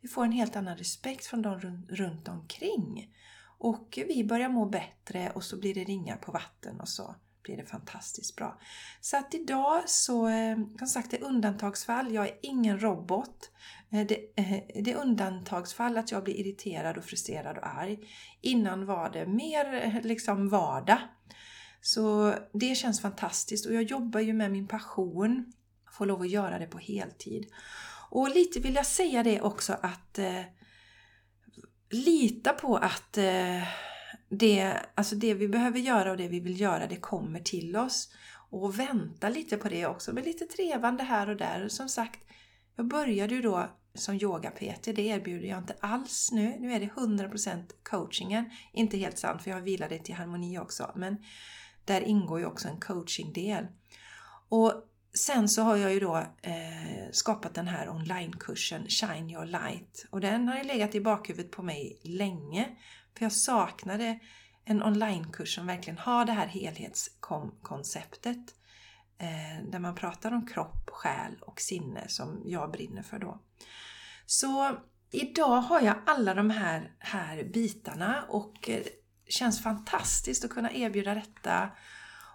vi 0.00 0.08
får 0.08 0.24
en 0.24 0.32
helt 0.32 0.56
annan 0.56 0.76
respekt 0.76 1.26
från 1.26 1.42
de 1.42 1.60
runt 1.88 2.28
omkring. 2.28 3.14
Och 3.58 3.98
vi 4.08 4.24
börjar 4.24 4.48
må 4.48 4.66
bättre 4.66 5.30
och 5.30 5.44
så 5.44 5.58
blir 5.58 5.74
det 5.74 5.84
ringar 5.84 6.16
på 6.16 6.32
vatten 6.32 6.80
och 6.80 6.88
så 6.88 7.16
blir 7.42 7.56
det 7.56 7.66
fantastiskt 7.66 8.36
bra. 8.36 8.60
Så 9.00 9.16
att 9.16 9.34
idag 9.34 9.82
så, 9.86 10.28
eh, 10.28 10.56
som 10.78 10.86
sagt 10.86 11.10
det 11.10 11.16
är 11.16 11.24
undantagsfall. 11.24 12.14
Jag 12.14 12.26
är 12.26 12.38
ingen 12.42 12.80
robot. 12.80 13.50
Eh, 13.96 14.06
det, 14.06 14.14
eh, 14.36 14.82
det 14.82 14.92
är 14.92 14.96
undantagsfall 14.96 15.96
att 15.96 16.12
jag 16.12 16.24
blir 16.24 16.34
irriterad 16.34 16.96
och 16.96 17.04
frustrerad 17.04 17.58
och 17.58 17.66
arg. 17.66 17.98
Innan 18.40 18.86
var 18.86 19.10
det 19.10 19.26
mer 19.26 19.74
eh, 19.74 20.02
liksom 20.02 20.48
vardag. 20.48 20.98
Så 21.80 22.34
det 22.52 22.74
känns 22.74 23.00
fantastiskt 23.00 23.66
och 23.66 23.74
jag 23.74 23.82
jobbar 23.82 24.20
ju 24.20 24.32
med 24.32 24.50
min 24.52 24.66
passion. 24.66 25.52
Får 25.90 26.06
lov 26.06 26.20
att 26.20 26.30
göra 26.30 26.58
det 26.58 26.66
på 26.66 26.78
heltid. 26.78 27.46
Och 28.10 28.30
lite 28.30 28.60
vill 28.60 28.74
jag 28.74 28.86
säga 28.86 29.22
det 29.22 29.40
också 29.40 29.76
att 29.82 30.18
eh, 30.18 30.42
lita 31.90 32.52
på 32.52 32.76
att 32.76 33.18
eh, 33.18 33.62
det, 34.28 34.76
alltså 34.94 35.14
det 35.14 35.34
vi 35.34 35.48
behöver 35.48 35.78
göra 35.78 36.10
och 36.10 36.16
det 36.16 36.28
vi 36.28 36.40
vill 36.40 36.60
göra, 36.60 36.86
det 36.86 36.96
kommer 36.96 37.40
till 37.40 37.76
oss. 37.76 38.14
Och 38.50 38.78
vänta 38.78 39.28
lite 39.28 39.56
på 39.56 39.68
det 39.68 39.86
också, 39.86 40.12
med 40.12 40.24
lite 40.24 40.44
trevande 40.44 41.02
här 41.02 41.28
och 41.28 41.36
där. 41.36 41.68
Som 41.68 41.88
sagt, 41.88 42.20
jag 42.76 42.86
började 42.86 43.34
ju 43.34 43.42
då 43.42 43.70
som 43.96 44.14
yoga-PT, 44.14 44.84
det 44.84 45.02
erbjuder 45.02 45.48
jag 45.48 45.58
inte 45.58 45.76
alls 45.80 46.32
nu. 46.32 46.56
Nu 46.60 46.72
är 46.72 46.80
det 46.80 46.86
100% 46.86 47.64
coachingen. 47.82 48.50
Inte 48.72 48.96
helt 48.96 49.18
sant, 49.18 49.42
för 49.42 49.50
jag 49.50 49.60
vilade 49.60 49.96
det 49.96 50.04
till 50.04 50.14
harmoni 50.14 50.58
också. 50.58 50.92
Men 50.96 51.16
där 51.84 52.00
ingår 52.00 52.38
ju 52.38 52.46
också 52.46 52.68
en 52.68 52.80
coachingdel. 52.80 53.66
Och 54.48 54.72
sen 55.14 55.48
så 55.48 55.62
har 55.62 55.76
jag 55.76 55.92
ju 55.92 56.00
då 56.00 56.16
eh, 56.42 57.10
skapat 57.12 57.54
den 57.54 57.68
här 57.68 57.88
onlinekursen 57.88 58.88
Shine 58.88 59.30
Your 59.30 59.46
Light. 59.46 60.06
Och 60.10 60.20
den 60.20 60.48
har 60.48 60.56
ju 60.56 60.64
legat 60.64 60.94
i 60.94 61.00
bakhuvudet 61.00 61.50
på 61.50 61.62
mig 61.62 62.00
länge. 62.02 62.76
För 63.16 63.24
jag 63.24 63.32
saknade 63.32 64.18
en 64.64 64.82
onlinekurs 64.82 65.54
som 65.54 65.66
verkligen 65.66 65.98
har 65.98 66.24
det 66.24 66.32
här 66.32 66.46
helhetskonceptet. 66.46 68.54
Eh, 69.18 69.64
där 69.70 69.78
man 69.78 69.94
pratar 69.94 70.32
om 70.32 70.46
kropp, 70.46 70.90
själ 70.90 71.36
och 71.40 71.60
sinne 71.60 72.08
som 72.08 72.42
jag 72.44 72.70
brinner 72.70 73.02
för 73.02 73.18
då. 73.18 73.40
Så 74.26 74.76
idag 75.10 75.60
har 75.60 75.80
jag 75.80 75.96
alla 76.06 76.34
de 76.34 76.50
här, 76.50 76.92
här 76.98 77.44
bitarna 77.44 78.24
och 78.28 78.54
det 78.66 78.88
känns 79.28 79.62
fantastiskt 79.62 80.44
att 80.44 80.50
kunna 80.50 80.72
erbjuda 80.72 81.14
detta. 81.14 81.70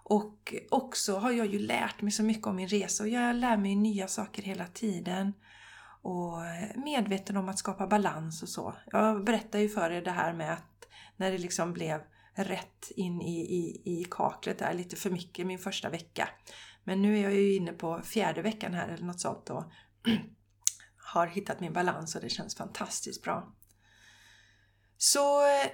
Och 0.04 0.54
också 0.72 1.18
har 1.18 1.32
jag 1.32 1.46
ju 1.46 1.60
lärt 1.60 2.02
mig 2.02 2.12
så 2.12 2.24
mycket 2.24 2.48
om 2.48 2.56
min 2.56 2.68
resa 2.68 3.04
och 3.04 3.10
jag 3.10 3.36
lär 3.36 3.58
mig 3.58 3.76
nya 3.76 4.08
saker 4.08 4.44
hela 4.44 4.68
tiden. 4.68 5.34
och 6.04 6.46
eh, 6.46 6.78
medveten 6.78 7.38
om 7.38 7.50
att 7.50 7.60
skapa 7.60 7.88
balans 7.88 8.44
och 8.44 8.50
så. 8.50 8.76
Jag 8.92 9.24
berättade 9.24 9.64
ju 9.64 9.70
för 9.70 9.92
er 9.92 10.02
det 10.02 10.12
här 10.12 10.34
med 10.34 10.54
att 10.54 10.88
när 11.18 11.32
det 11.32 11.38
liksom 11.38 11.74
blev 11.74 12.02
rätt 12.34 12.92
in 12.96 13.22
i, 13.22 13.40
i, 13.40 13.82
i 13.86 14.06
kaklet 14.12 14.60
där 14.60 14.74
lite 14.74 14.96
för 14.96 15.10
mycket 15.10 15.48
min 15.48 15.60
första 15.60 15.90
vecka. 15.90 16.30
Men 16.84 17.02
nu 17.02 17.18
är 17.18 17.24
jag 17.24 17.34
ju 17.34 17.56
inne 17.56 17.72
på 17.72 18.02
fjärde 18.02 18.42
veckan 18.42 18.74
här 18.74 18.88
eller 18.88 19.06
något 19.06 19.20
sånt 19.20 19.50
och 19.50 19.64
har 21.14 21.28
hittat 21.28 21.60
min 21.60 21.74
balans 21.74 22.16
och 22.16 22.22
det 22.22 22.30
känns 22.30 22.56
fantastiskt 22.56 23.24
bra. 23.24 23.56
Så 24.98 25.46
eh, 25.46 25.72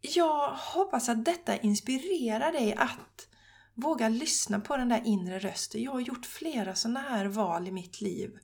jag 0.00 0.54
hoppas 0.54 1.08
att 1.08 1.24
detta 1.24 1.56
inspirerar 1.56 2.52
dig 2.52 2.74
att 2.74 3.28
våga 3.74 4.08
lyssna 4.08 4.60
på 4.60 4.76
den 4.76 4.88
där 4.88 5.02
inre 5.04 5.38
rösten. 5.38 5.82
Jag 5.82 5.92
har 5.92 6.00
gjort 6.00 6.26
flera 6.26 6.74
sådana 6.74 7.00
här 7.00 7.26
val 7.26 7.68
i 7.68 7.72
mitt 7.72 8.00
liv 8.00 8.38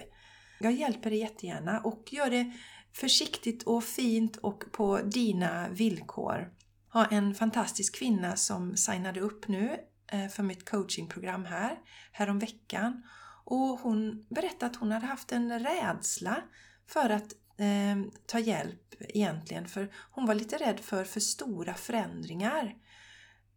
Jag 0.60 0.72
hjälper 0.72 1.10
dig 1.10 1.20
jättegärna 1.20 1.80
och 1.80 2.10
gör 2.12 2.30
det 2.30 2.52
försiktigt 2.94 3.64
och 3.64 3.84
fint 3.84 4.38
och 4.38 4.64
på 4.72 4.98
dina 4.98 5.70
villkor. 5.70 6.54
Har 6.90 7.08
en 7.12 7.36
fantastisk 7.36 7.96
kvinna 7.96 8.36
som 8.36 8.78
signade 8.78 9.20
upp 9.20 9.48
nu 9.48 9.78
eh, 10.12 10.28
för 10.28 10.44
mitt 10.44 10.70
coachingprogram 10.70 11.46
här, 11.46 11.80
häromveckan. 12.12 13.04
Och 13.46 13.80
hon 13.80 14.26
berättade 14.30 14.66
att 14.66 14.76
hon 14.76 14.92
hade 14.92 15.06
haft 15.06 15.32
en 15.32 15.60
rädsla 15.60 16.44
för 16.88 17.10
att 17.10 17.34
eh, 17.58 18.12
ta 18.26 18.40
hjälp 18.40 18.96
egentligen. 19.00 19.68
För 19.68 19.92
hon 20.12 20.26
var 20.26 20.36
lite 20.36 20.58
rädd 20.58 20.80
för 20.80 21.04
för 21.04 21.20
stora 21.20 21.74
förändringar. 21.74 22.76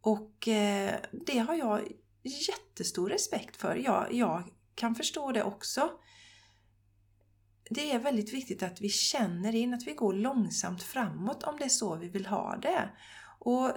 Och 0.01 0.49
eh, 0.49 0.95
det 1.27 1.39
har 1.39 1.55
jag 1.55 1.89
jättestor 2.49 3.09
respekt 3.09 3.57
för. 3.57 3.77
Jag, 3.77 4.13
jag 4.13 4.43
kan 4.75 4.95
förstå 4.95 5.33
det 5.33 5.43
också. 5.43 5.91
Det 7.71 7.93
är 7.93 7.99
väldigt 7.99 8.35
viktigt 8.35 8.63
att 8.63 8.81
vi 8.81 8.89
känner 8.89 9.55
in 9.55 9.75
att 9.75 9.87
vi 9.87 9.93
går 9.93 10.13
långsamt 10.13 10.83
framåt 10.83 11.43
om 11.43 11.57
det 11.59 11.65
är 11.65 11.69
så 11.69 11.97
vi 11.97 12.09
vill 12.09 12.27
ha 12.27 12.57
det. 12.57 12.91
Och 13.39 13.73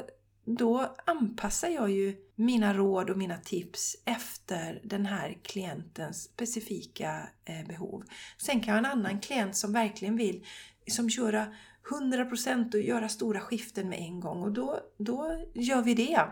då 0.45 0.95
anpassar 1.06 1.69
jag 1.69 1.91
ju 1.91 2.15
mina 2.36 2.73
råd 2.73 3.10
och 3.10 3.17
mina 3.17 3.38
tips 3.38 3.95
efter 4.06 4.82
den 4.84 5.06
här 5.06 5.38
klientens 5.43 6.23
specifika 6.23 7.30
eh, 7.45 7.67
behov. 7.67 8.04
Sen 8.38 8.62
kan 8.62 8.75
jag 8.75 8.84
ha 8.84 8.91
en 8.91 8.99
annan 8.99 9.19
klient 9.19 9.56
som 9.56 9.73
verkligen 9.73 10.15
vill 10.15 10.45
som 10.88 11.10
köra 11.10 11.54
100% 11.89 12.73
och 12.73 12.82
göra 12.82 13.10
stora 13.10 13.39
skiften 13.39 13.89
med 13.89 13.99
en 13.99 14.19
gång 14.19 14.43
och 14.43 14.51
då, 14.51 14.80
då 14.97 15.45
gör 15.54 15.82
vi 15.82 15.93
det. 15.93 16.25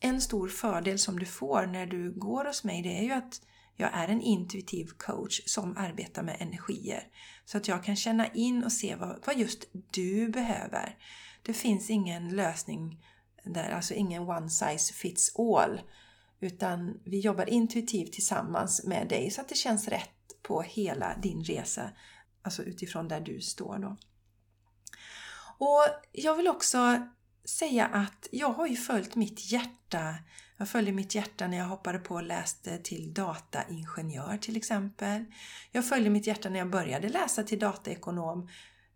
En 0.00 0.20
stor 0.20 0.48
fördel 0.48 0.98
som 0.98 1.18
du 1.18 1.26
får 1.26 1.66
när 1.66 1.86
du 1.86 2.12
går 2.12 2.44
hos 2.44 2.64
mig 2.64 2.82
det 2.82 2.98
är 2.98 3.02
ju 3.02 3.12
att 3.12 3.40
jag 3.76 3.90
är 3.92 4.08
en 4.08 4.20
intuitiv 4.20 4.86
coach 4.96 5.40
som 5.46 5.76
arbetar 5.76 6.22
med 6.22 6.36
energier. 6.40 7.02
Så 7.44 7.56
att 7.56 7.68
jag 7.68 7.84
kan 7.84 7.96
känna 7.96 8.26
in 8.26 8.64
och 8.64 8.72
se 8.72 8.96
vad, 8.96 9.22
vad 9.26 9.38
just 9.38 9.64
du 9.90 10.28
behöver. 10.28 10.96
Det 11.42 11.52
finns 11.52 11.90
ingen 11.90 12.36
lösning 12.36 13.04
där, 13.44 13.70
alltså 13.70 13.94
ingen 13.94 14.22
one 14.22 14.50
size 14.50 14.92
fits 14.92 15.36
all. 15.38 15.80
Utan 16.40 17.00
vi 17.04 17.20
jobbar 17.20 17.48
intuitivt 17.48 18.12
tillsammans 18.12 18.84
med 18.84 19.08
dig 19.08 19.30
så 19.30 19.40
att 19.40 19.48
det 19.48 19.54
känns 19.54 19.88
rätt 19.88 20.42
på 20.42 20.62
hela 20.62 21.16
din 21.22 21.44
resa. 21.44 21.90
Alltså 22.42 22.62
utifrån 22.62 23.08
där 23.08 23.20
du 23.20 23.40
står 23.40 23.78
då. 23.78 23.96
Och 25.58 25.84
jag 26.12 26.34
vill 26.34 26.48
också 26.48 27.08
säga 27.44 27.86
att 27.86 28.28
jag 28.32 28.52
har 28.52 28.66
ju 28.66 28.76
följt 28.76 29.14
mitt 29.14 29.52
hjärta. 29.52 30.14
Jag 30.56 30.68
följde 30.68 30.92
mitt 30.92 31.14
hjärta 31.14 31.46
när 31.46 31.56
jag 31.56 31.64
hoppade 31.64 31.98
på 31.98 32.14
och 32.14 32.22
läste 32.22 32.78
till 32.78 33.14
dataingenjör 33.14 34.38
till 34.38 34.56
exempel. 34.56 35.24
Jag 35.72 35.88
följde 35.88 36.10
mitt 36.10 36.26
hjärta 36.26 36.48
när 36.48 36.58
jag 36.58 36.70
började 36.70 37.08
läsa 37.08 37.42
till 37.42 37.58
dataekonom 37.58 38.48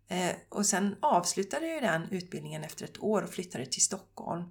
Eh, 0.07 0.35
och 0.49 0.65
sen 0.65 0.95
avslutade 1.01 1.67
jag 1.67 1.83
den 1.83 2.07
utbildningen 2.11 2.63
efter 2.63 2.85
ett 2.85 3.03
år 3.03 3.21
och 3.21 3.29
flyttade 3.29 3.65
till 3.65 3.81
Stockholm 3.81 4.43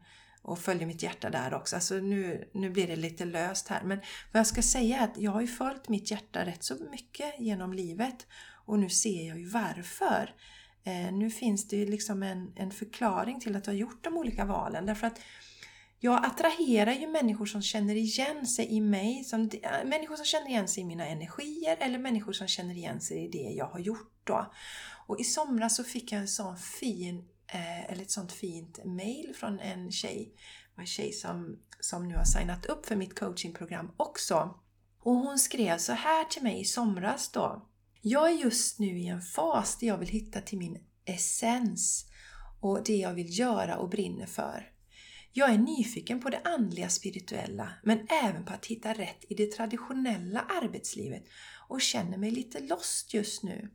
och 0.43 0.59
följde 0.59 0.87
mitt 0.87 1.03
hjärta 1.03 1.31
där 1.31 1.55
också. 1.55 1.77
Alltså 1.77 1.95
nu, 1.95 2.49
nu 2.55 2.71
blir 2.71 2.87
det 2.87 2.97
lite 2.97 3.25
löst 3.25 3.69
här. 3.69 3.83
Men 3.83 3.99
vad 4.33 4.41
jag 4.41 4.47
ska 4.47 4.63
säga 4.63 4.99
är 4.99 5.05
att 5.05 5.19
jag 5.19 5.31
har 5.31 5.41
ju 5.41 5.47
följt 5.47 5.89
mitt 5.89 6.11
hjärta 6.11 6.45
rätt 6.47 6.65
så 6.65 6.75
mycket 6.91 7.41
genom 7.41 7.73
livet 7.73 8.27
och 8.67 8.79
nu 8.79 8.89
ser 8.89 9.29
jag 9.29 9.39
ju 9.39 9.49
varför. 9.49 10.35
Eh, 10.85 11.13
nu 11.13 11.31
finns 11.31 11.69
det 11.69 11.77
ju 11.77 11.87
liksom 11.87 12.23
en, 12.23 12.53
en 12.57 12.71
förklaring 12.71 13.41
till 13.41 13.57
att 13.57 13.67
jag 13.67 13.75
har 13.75 13.79
gjort 13.79 14.05
de 14.05 14.17
olika 14.17 14.45
valen. 14.45 14.87
Därför 14.87 15.07
att 15.07 15.21
jag 16.05 16.25
attraherar 16.25 16.93
ju 16.93 17.09
människor 17.09 17.47
som 17.47 17.63
känner 17.63 17.95
igen 17.95 18.47
sig 18.47 18.73
i 18.73 18.81
mig, 18.81 19.25
som, 19.25 19.51
eh, 19.63 19.85
människor 19.85 20.17
som 20.17 20.25
känner 20.25 20.49
igen 20.49 20.69
sig 20.69 20.83
i 20.83 20.87
mina 20.87 21.07
energier 21.07 21.77
eller 21.81 21.99
människor 21.99 22.33
som 22.33 22.49
känner 22.49 22.75
igen 22.75 23.01
sig 23.01 23.25
i 23.25 23.29
det 23.29 23.53
jag 23.57 23.67
har 23.67 23.79
gjort. 23.79 24.09
Då. 24.25 24.53
Och 25.13 25.21
i 25.21 25.25
somras 25.25 25.77
så 25.77 25.85
fick 25.85 26.13
jag 26.13 26.21
en 26.21 26.29
sån 26.29 26.57
fin, 26.57 27.25
eh, 27.47 27.91
eller 27.91 28.03
ett 28.03 28.11
sånt 28.11 28.33
fint 28.33 28.85
mail 28.85 29.35
från 29.37 29.61
en 29.61 29.93
tjej, 29.93 30.35
en 30.77 30.87
tjej 30.87 31.13
som, 31.13 31.59
som 31.81 32.09
nu 32.09 32.17
har 32.17 32.25
signat 32.25 32.67
upp 32.67 32.87
för 32.87 32.97
mitt 32.97 33.19
coachingprogram 33.19 33.91
också. 33.97 34.61
Och 35.03 35.15
hon 35.15 35.39
skrev 35.39 35.79
så 35.79 35.93
här 35.93 36.25
till 36.25 36.43
mig 36.43 36.61
i 36.61 36.65
somras 36.65 37.33
då. 37.33 37.69
Jag 38.01 38.31
är 38.31 38.35
just 38.35 38.79
nu 38.79 38.99
i 38.99 39.07
en 39.07 39.23
fas 39.23 39.79
där 39.79 39.87
jag 39.87 39.99
vill 39.99 40.09
hitta 40.09 40.41
till 40.41 40.59
min 40.59 40.85
essens 41.05 42.07
och 42.61 42.85
det 42.85 42.97
jag 42.97 43.15
vill 43.15 43.39
göra 43.39 43.77
och 43.77 43.89
brinner 43.89 44.27
för. 44.27 44.73
Jag 45.33 45.51
är 45.51 45.59
nyfiken 45.59 46.21
på 46.21 46.31
det 46.31 46.41
andliga 46.45 46.89
spirituella, 46.89 47.73
men 47.83 48.07
även 48.25 48.45
på 48.45 48.53
att 48.53 48.67
hitta 48.67 48.93
rätt 48.93 49.25
i 49.29 49.35
det 49.35 49.53
traditionella 49.53 50.41
arbetslivet 50.41 51.25
och 51.69 51.81
känner 51.81 52.19
mig 52.19 52.31
lite 52.31 52.61
lost 52.61 53.15
just 53.15 53.43
nu. 53.43 53.71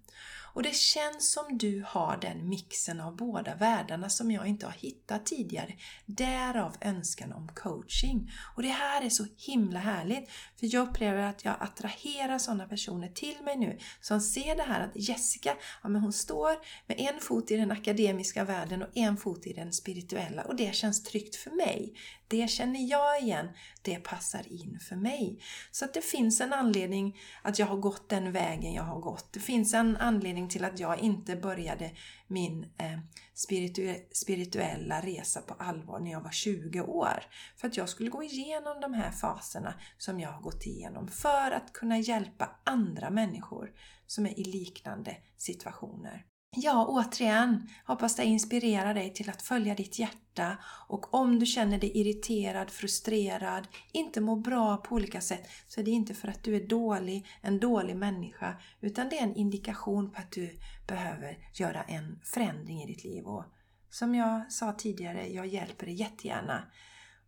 Och 0.57 0.63
det 0.63 0.75
känns 0.75 1.31
som 1.31 1.57
du 1.57 1.83
har 1.87 2.17
den 2.17 2.49
mixen 2.49 3.01
av 3.01 3.15
båda 3.15 3.55
världarna 3.55 4.09
som 4.09 4.31
jag 4.31 4.47
inte 4.47 4.65
har 4.65 4.73
hittat 4.73 5.25
tidigare. 5.25 5.73
Därav 6.05 6.75
önskan 6.81 7.33
om 7.33 7.47
coaching. 7.55 8.31
Och 8.55 8.61
det 8.61 8.69
här 8.69 9.05
är 9.05 9.09
så 9.09 9.25
himla 9.37 9.79
härligt. 9.79 10.29
För 10.59 10.73
jag 10.73 10.89
upplever 10.89 11.21
att 11.21 11.45
jag 11.45 11.55
attraherar 11.59 12.37
sådana 12.37 12.67
personer 12.67 13.07
till 13.07 13.35
mig 13.43 13.57
nu 13.57 13.79
som 14.01 14.21
ser 14.21 14.55
det 14.55 14.63
här 14.63 14.85
att 14.85 14.91
Jessica, 14.95 15.57
ja 15.83 15.89
men 15.89 16.01
hon 16.01 16.13
står 16.13 16.51
med 16.87 16.99
en 16.99 17.19
fot 17.21 17.51
i 17.51 17.57
den 17.57 17.71
akademiska 17.71 18.43
världen 18.43 18.81
och 18.81 18.89
en 18.93 19.17
fot 19.17 19.47
i 19.47 19.53
den 19.53 19.73
spirituella 19.73 20.41
och 20.41 20.55
det 20.55 20.75
känns 20.75 21.03
tryggt 21.03 21.35
för 21.35 21.51
mig. 21.51 21.93
Det 22.27 22.47
känner 22.49 22.89
jag 22.89 23.21
igen, 23.21 23.47
det 23.87 23.99
passar 23.99 24.51
in 24.51 24.79
för 24.79 24.95
mig. 24.95 25.39
Så 25.71 25.85
att 25.85 25.93
det 25.93 26.01
finns 26.01 26.41
en 26.41 26.53
anledning 26.53 27.19
att 27.41 27.59
jag 27.59 27.65
har 27.65 27.77
gått 27.77 28.09
den 28.09 28.31
vägen 28.31 28.73
jag 28.73 28.83
har 28.83 28.99
gått. 28.99 29.33
Det 29.33 29.39
finns 29.39 29.73
en 29.73 29.97
anledning 29.97 30.49
till 30.49 30.65
att 30.65 30.79
jag 30.79 30.99
inte 30.99 31.35
började 31.35 31.91
min 32.27 32.63
eh, 32.63 32.99
spiritu 33.33 33.95
spirituella 34.11 35.01
resa 35.01 35.41
på 35.41 35.53
allvar 35.53 35.99
när 35.99 36.11
jag 36.11 36.21
var 36.21 36.31
20 36.31 36.81
år. 36.81 37.23
För 37.57 37.67
att 37.67 37.77
jag 37.77 37.89
skulle 37.89 38.09
gå 38.09 38.23
igenom 38.23 38.81
de 38.81 38.93
här 38.93 39.11
faserna 39.11 39.73
som 39.97 40.19
jag 40.19 40.29
har 40.29 40.41
gått 40.41 40.65
igenom 40.65 41.07
för 41.07 41.51
att 41.51 41.73
kunna 41.73 41.97
hjälpa 41.97 42.49
andra 42.63 43.09
människor 43.09 43.71
som 44.07 44.25
är 44.25 44.39
i 44.39 44.43
liknande 44.43 45.17
situationer. 45.37 46.25
Ja, 46.59 46.85
återigen, 46.89 47.69
hoppas 47.85 48.15
det 48.15 48.25
inspirerar 48.25 48.93
dig 48.93 49.13
till 49.13 49.29
att 49.29 49.41
följa 49.41 49.75
ditt 49.75 49.99
hjärta 49.99 50.57
och 50.87 51.13
om 51.13 51.39
du 51.39 51.45
känner 51.45 51.79
dig 51.79 51.97
irriterad, 51.97 52.71
frustrerad, 52.71 53.67
inte 53.91 54.21
mår 54.21 54.35
bra 54.35 54.77
på 54.77 54.95
olika 54.95 55.21
sätt 55.21 55.49
så 55.67 55.79
är 55.79 55.85
det 55.85 55.91
inte 55.91 56.13
för 56.13 56.27
att 56.27 56.43
du 56.43 56.55
är 56.55 56.67
dålig, 56.67 57.27
en 57.41 57.59
dålig 57.59 57.95
människa 57.95 58.55
utan 58.81 59.09
det 59.09 59.19
är 59.19 59.23
en 59.23 59.35
indikation 59.35 60.11
på 60.11 60.19
att 60.19 60.31
du 60.31 60.59
behöver 60.87 61.37
göra 61.53 61.83
en 61.83 62.19
förändring 62.23 62.83
i 62.83 62.87
ditt 62.87 63.03
liv. 63.03 63.25
Och 63.25 63.45
som 63.89 64.15
jag 64.15 64.51
sa 64.51 64.73
tidigare, 64.73 65.27
jag 65.27 65.47
hjälper 65.47 65.85
dig 65.85 65.95
jättegärna. 65.95 66.63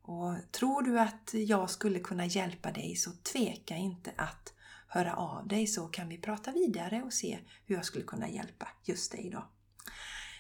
Och 0.02 0.52
tror 0.52 0.82
du 0.82 1.00
att 1.00 1.34
jag 1.34 1.70
skulle 1.70 2.00
kunna 2.00 2.26
hjälpa 2.26 2.72
dig 2.72 2.96
så 2.96 3.12
tveka 3.34 3.76
inte 3.76 4.12
att 4.18 4.54
höra 4.90 5.16
av 5.16 5.48
dig 5.48 5.68
så 5.68 5.88
kan 5.88 6.10
vi 6.10 6.18
prata 6.18 6.52
vidare 6.52 7.04
och 7.04 7.14
se 7.14 7.40
hur 7.66 7.76
jag 7.76 7.86
skulle 7.86 8.06
kunna 8.06 8.30
hjälpa 8.30 8.68
just 8.86 9.12
dig 9.12 9.30
då. 9.30 9.50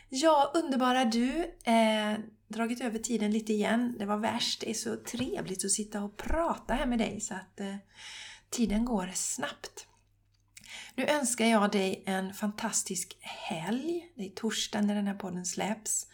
Ja, 0.09 0.51
underbara 0.55 1.05
du! 1.05 1.55
Eh, 1.63 2.19
dragit 2.47 2.81
över 2.81 2.99
tiden 2.99 3.31
lite 3.31 3.53
igen. 3.53 3.95
Det 3.99 4.05
var 4.05 4.17
värst. 4.17 4.61
Det 4.61 4.69
är 4.69 4.73
så 4.73 4.95
trevligt 4.95 5.65
att 5.65 5.71
sitta 5.71 6.03
och 6.03 6.17
prata 6.17 6.73
här 6.73 6.85
med 6.85 6.99
dig 6.99 7.21
så 7.21 7.33
att 7.33 7.59
eh, 7.59 7.75
tiden 8.49 8.85
går 8.85 9.11
snabbt. 9.13 9.87
Nu 10.95 11.05
önskar 11.05 11.45
jag 11.45 11.71
dig 11.71 12.03
en 12.05 12.33
fantastisk 12.33 13.17
helg. 13.21 14.11
Det 14.15 14.25
är 14.25 14.29
torsdag 14.29 14.81
när 14.81 14.95
den 14.95 15.07
här 15.07 15.15
podden 15.15 15.45
släpps 15.45 16.07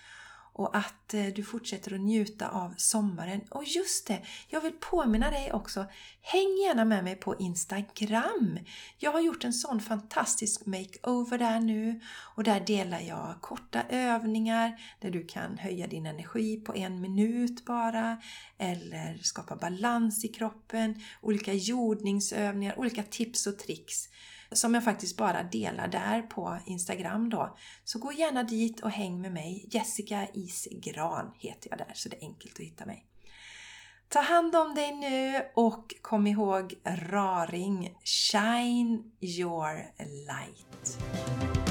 och 0.58 0.78
att 0.78 1.14
eh, 1.14 1.26
du 1.26 1.44
fortsätter 1.44 1.94
att 1.94 2.02
njuta 2.02 2.50
av 2.50 2.74
sommaren. 2.78 3.42
Och 3.50 3.64
just 3.64 4.08
det, 4.08 4.22
jag 4.48 4.62
vill 4.62 4.74
påminna 4.80 5.32
dig 5.32 5.54
också, 5.54 5.86
häng 6.22 6.58
gärna 6.68 6.86
med 6.86 7.04
mig 7.04 7.16
på 7.16 7.36
Instagram. 7.40 8.60
Jag 8.98 9.12
har 9.12 9.20
gjort 9.20 9.44
en 9.44 9.54
sån 9.54 9.82
fantastisk 9.82 10.66
makeover 10.66 11.38
där 11.38 11.60
nu. 11.60 12.00
Och 12.36 12.44
där 12.44 12.60
delar 12.60 13.00
jag 13.00 13.36
korta 13.42 13.84
övningar 13.90 14.82
där 15.00 15.12
du 15.12 15.28
kan 15.28 15.58
höja 15.58 15.88
din 15.88 16.06
energi 16.06 16.58
på 16.58 16.76
en 16.76 17.02
minut 17.02 17.66
bara. 17.66 18.22
Eller 18.58 19.18
skapa 19.22 19.56
balans 19.56 20.26
i 20.26 20.28
kroppen, 20.28 21.02
olika 21.22 21.54
jordningsövningar, 21.54 22.80
olika 22.80 23.04
tips 23.04 23.48
och 23.48 23.60
tricks 23.60 24.10
som 24.56 24.74
jag 24.74 24.84
faktiskt 24.84 25.18
bara 25.18 25.44
delar 25.44 25.88
där 25.88 26.22
på 26.22 26.60
Instagram 26.66 27.30
då. 27.30 27.58
Så 27.84 28.00
gå 28.00 28.14
gärna 28.14 28.44
dit 28.44 28.80
och 28.80 28.92
häng 28.92 29.22
med 29.22 29.32
mig. 29.32 29.68
Jessica 29.72 30.28
Isgran 30.34 31.32
heter 31.40 31.70
jag 31.70 31.78
där, 31.78 31.92
så 31.94 32.10
det 32.10 32.16
är 32.16 32.22
enkelt 32.22 32.54
att 32.54 32.66
hitta 32.66 32.86
mig. 32.86 33.06
Ta 34.10 34.20
hand 34.20 34.56
om 34.56 34.76
dig 34.76 34.96
nu 34.96 35.42
och 35.56 35.96
kom 36.02 36.28
ihåg 36.28 36.74
Raring 36.86 37.98
Shine 38.04 39.12
your 39.22 39.92
light. 40.28 41.65